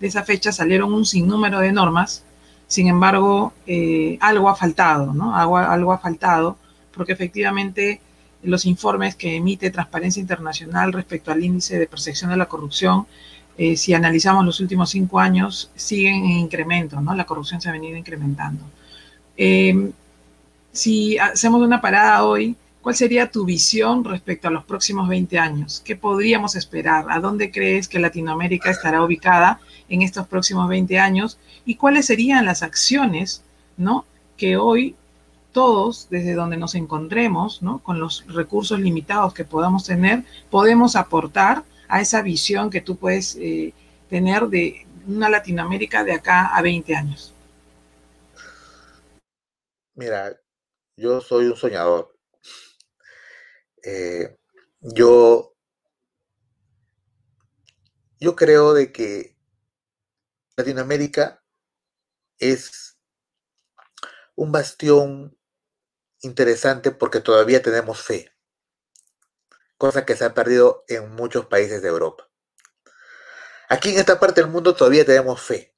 [0.00, 2.24] esa fecha salieron un sinnúmero de normas,
[2.66, 3.52] sin embargo,
[4.20, 5.36] algo ha faltado, ¿no?
[5.36, 6.56] Algo ha faltado,
[6.92, 8.00] porque efectivamente
[8.42, 13.06] los informes que emite Transparencia Internacional respecto al índice de percepción de la corrupción
[13.62, 17.14] eh, si analizamos los últimos cinco años, siguen en incremento, ¿no?
[17.14, 18.64] La corrupción se ha venido incrementando.
[19.36, 19.90] Eh,
[20.72, 25.82] si hacemos una parada hoy, ¿cuál sería tu visión respecto a los próximos 20 años?
[25.84, 27.04] ¿Qué podríamos esperar?
[27.10, 31.38] ¿A dónde crees que Latinoamérica estará ubicada en estos próximos 20 años?
[31.66, 33.42] ¿Y cuáles serían las acciones,
[33.76, 34.06] ¿no?
[34.38, 34.94] Que hoy
[35.52, 37.80] todos, desde donde nos encontremos, ¿no?
[37.80, 43.36] Con los recursos limitados que podamos tener, podemos aportar a esa visión que tú puedes
[43.36, 43.74] eh,
[44.08, 47.34] tener de una Latinoamérica de acá a 20 años?
[49.94, 50.40] Mira,
[50.96, 52.16] yo soy un soñador.
[53.82, 54.38] Eh,
[54.80, 55.56] yo,
[58.18, 59.36] yo creo de que
[60.56, 61.42] Latinoamérica
[62.38, 62.98] es
[64.36, 65.36] un bastión
[66.22, 68.29] interesante porque todavía tenemos fe
[69.80, 72.28] cosa que se ha perdido en muchos países de Europa.
[73.66, 75.74] Aquí en esta parte del mundo todavía tenemos fe.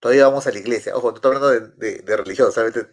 [0.00, 0.96] Todavía vamos a la iglesia.
[0.96, 2.92] Ojo, no estoy hablando de, religión, solamente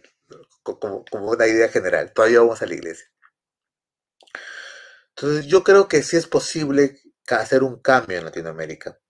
[0.62, 2.12] como, como, una idea general.
[2.12, 3.10] Todavía vamos a la iglesia.
[5.16, 9.00] Entonces yo creo que sí es posible hacer un cambio en Latinoamérica.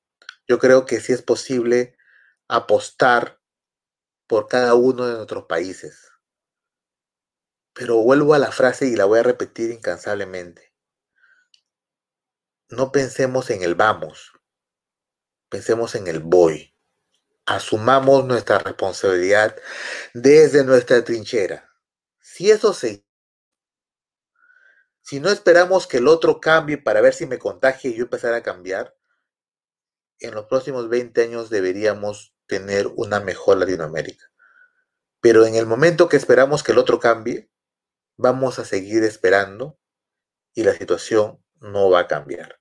[0.46, 1.98] Yo creo que sí es posible
[2.48, 3.42] apostar
[4.26, 6.07] por cada uno de nuestros países.
[7.78, 10.74] Pero vuelvo a la frase y la voy a repetir incansablemente.
[12.70, 14.32] No pensemos en el vamos,
[15.48, 16.74] pensemos en el voy.
[17.46, 19.54] Asumamos nuestra responsabilidad
[20.12, 21.72] desde nuestra trinchera.
[22.18, 23.06] Si eso se...
[25.00, 28.34] Si no esperamos que el otro cambie para ver si me contagie y yo empezar
[28.34, 28.96] a cambiar,
[30.18, 34.32] en los próximos 20 años deberíamos tener una mejor Latinoamérica.
[35.20, 37.48] Pero en el momento que esperamos que el otro cambie,
[38.18, 39.78] vamos a seguir esperando
[40.54, 42.58] y la situación no va a cambiar.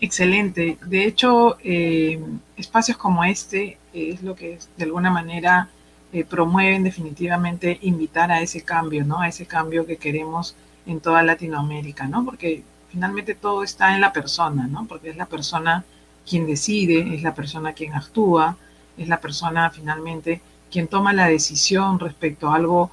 [0.00, 0.78] Excelente.
[0.84, 2.20] De hecho, eh,
[2.56, 5.70] espacios como este es lo que de alguna manera
[6.12, 9.20] eh, promueven definitivamente invitar a ese cambio, ¿no?
[9.20, 10.54] A ese cambio que queremos
[10.86, 12.24] en toda Latinoamérica, ¿no?
[12.24, 14.86] Porque finalmente todo está en la persona, ¿no?
[14.86, 15.84] Porque es la persona
[16.28, 18.56] quien decide, es la persona quien actúa,
[18.96, 20.40] es la persona finalmente
[20.70, 22.90] quien toma la decisión respecto a algo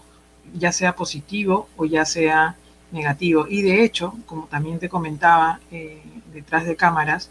[0.54, 2.56] ya sea positivo o ya sea
[2.92, 3.48] negativo.
[3.50, 6.02] Y de hecho, como también te comentaba eh,
[6.32, 7.30] detrás de cámaras,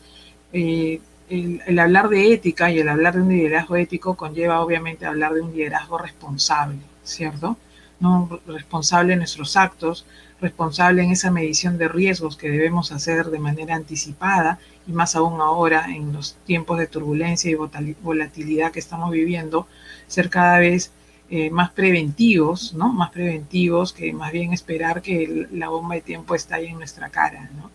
[0.52, 1.00] eh,
[1.30, 5.40] el, hablar de ética y el hablar de un liderazgo ético conlleva obviamente hablar de
[5.40, 7.56] un liderazgo responsable, ¿cierto?
[8.00, 10.04] No responsable en nuestros actos,
[10.40, 15.40] responsable en esa medición de riesgos que debemos hacer de manera anticipada y más aún
[15.40, 17.56] ahora en los tiempos de turbulencia y
[18.02, 19.66] volatilidad que estamos viviendo,
[20.06, 20.92] ser cada vez
[21.30, 22.92] eh, más preventivos, ¿no?
[22.92, 27.48] Más preventivos que más bien esperar que la bomba de tiempo estalle en nuestra cara,
[27.56, 27.70] ¿no?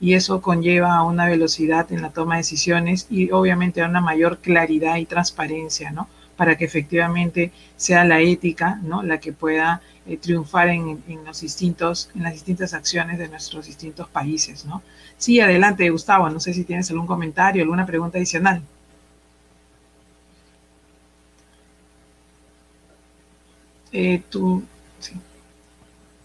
[0.00, 4.00] Y eso conlleva a una velocidad en la toma de decisiones y obviamente a una
[4.00, 6.08] mayor claridad y transparencia, ¿no?
[6.36, 9.02] Para que efectivamente sea la ética, ¿no?
[9.02, 14.08] La que pueda eh, triunfar en, los distintos, en las distintas acciones de nuestros distintos
[14.08, 14.82] países, ¿no?
[15.16, 16.28] Sí, adelante, Gustavo.
[16.28, 18.60] No sé si tienes algún comentario, alguna pregunta adicional.
[23.92, 24.64] Eh, tú,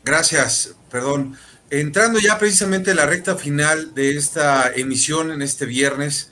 [0.04, 1.38] Gracias, perdón.
[1.70, 6.32] Entrando ya precisamente en la recta final de esta emisión en este viernes,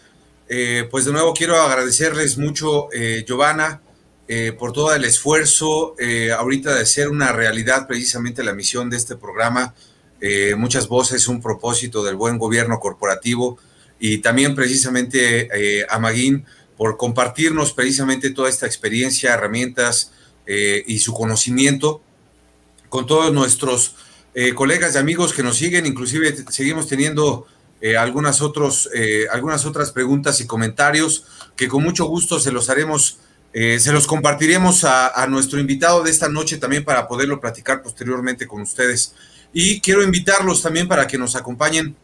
[0.49, 3.81] eh, pues de nuevo quiero agradecerles mucho, eh, Giovanna,
[4.57, 5.95] por todo el esfuerzo
[6.37, 9.75] ahorita de ser una realidad precisamente la misión de este programa.
[10.57, 13.57] muchas voces, un propósito del buen gobierno corporativo
[13.99, 16.45] y también precisamente a Maguín
[16.77, 20.11] por compartirnos precisamente toda esta experiencia, herramientas,
[20.45, 22.01] eh, y su conocimiento
[22.89, 23.95] con todos nuestros
[24.35, 27.47] eh, colegas y amigos que nos siguen, inclusive seguimos teniendo
[27.79, 28.89] eh, algunas, otros,
[29.31, 33.19] algunas otras preguntas y comentarios que con mucho gusto se los haremos,
[33.53, 38.61] se los compartiremos a, nuestro invitado de esta noche también para poderlo platicar posteriormente con
[38.61, 39.13] ustedes.
[39.53, 41.95] Y quiero invitarlos también para que nos acompañen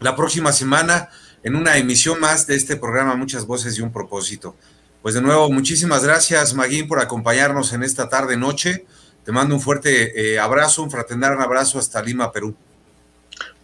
[0.00, 1.10] la próxima semana
[1.42, 4.56] en una emisión más de este programa Muchas Voces y un Propósito.
[5.02, 8.86] Pues de nuevo, muchísimas gracias, Maguín, por acompañarnos en esta tarde noche.
[9.22, 12.54] Te mando un fuerte eh, abrazo, un fraternal abrazo hasta Lima, Perú.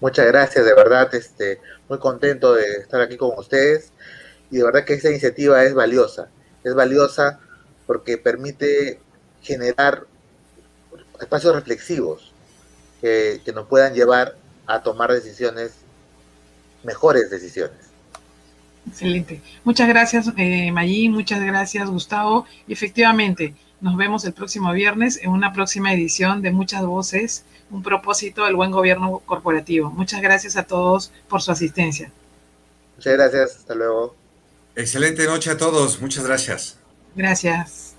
[0.01, 3.93] Muchas gracias, de verdad, este, muy contento de estar aquí con ustedes
[4.51, 6.29] y de verdad que esta iniciativa es valiosa,
[6.65, 7.41] es valiosa
[7.87, 9.01] porque permite
[9.43, 10.07] generar
[11.21, 12.33] espacios reflexivos
[13.01, 14.37] que, que nos puedan llevar
[14.67, 15.73] a tomar decisiones,
[16.85, 17.91] mejores decisiones.
[18.87, 19.43] Excelente.
[19.65, 20.73] Muchas gracias, eh,
[21.11, 22.47] Muchas gracias, Gustavo.
[22.67, 27.83] Y efectivamente, nos vemos el próximo viernes en una próxima edición de Muchas Voces, un
[27.83, 29.91] propósito del buen gobierno corporativo.
[29.91, 32.11] Muchas gracias a todos por su asistencia.
[32.97, 33.57] Muchas gracias.
[33.57, 34.20] Hasta luego.
[34.75, 36.01] Excelente noche a todos.
[36.01, 36.79] Muchas gracias.
[37.15, 37.90] Gracias.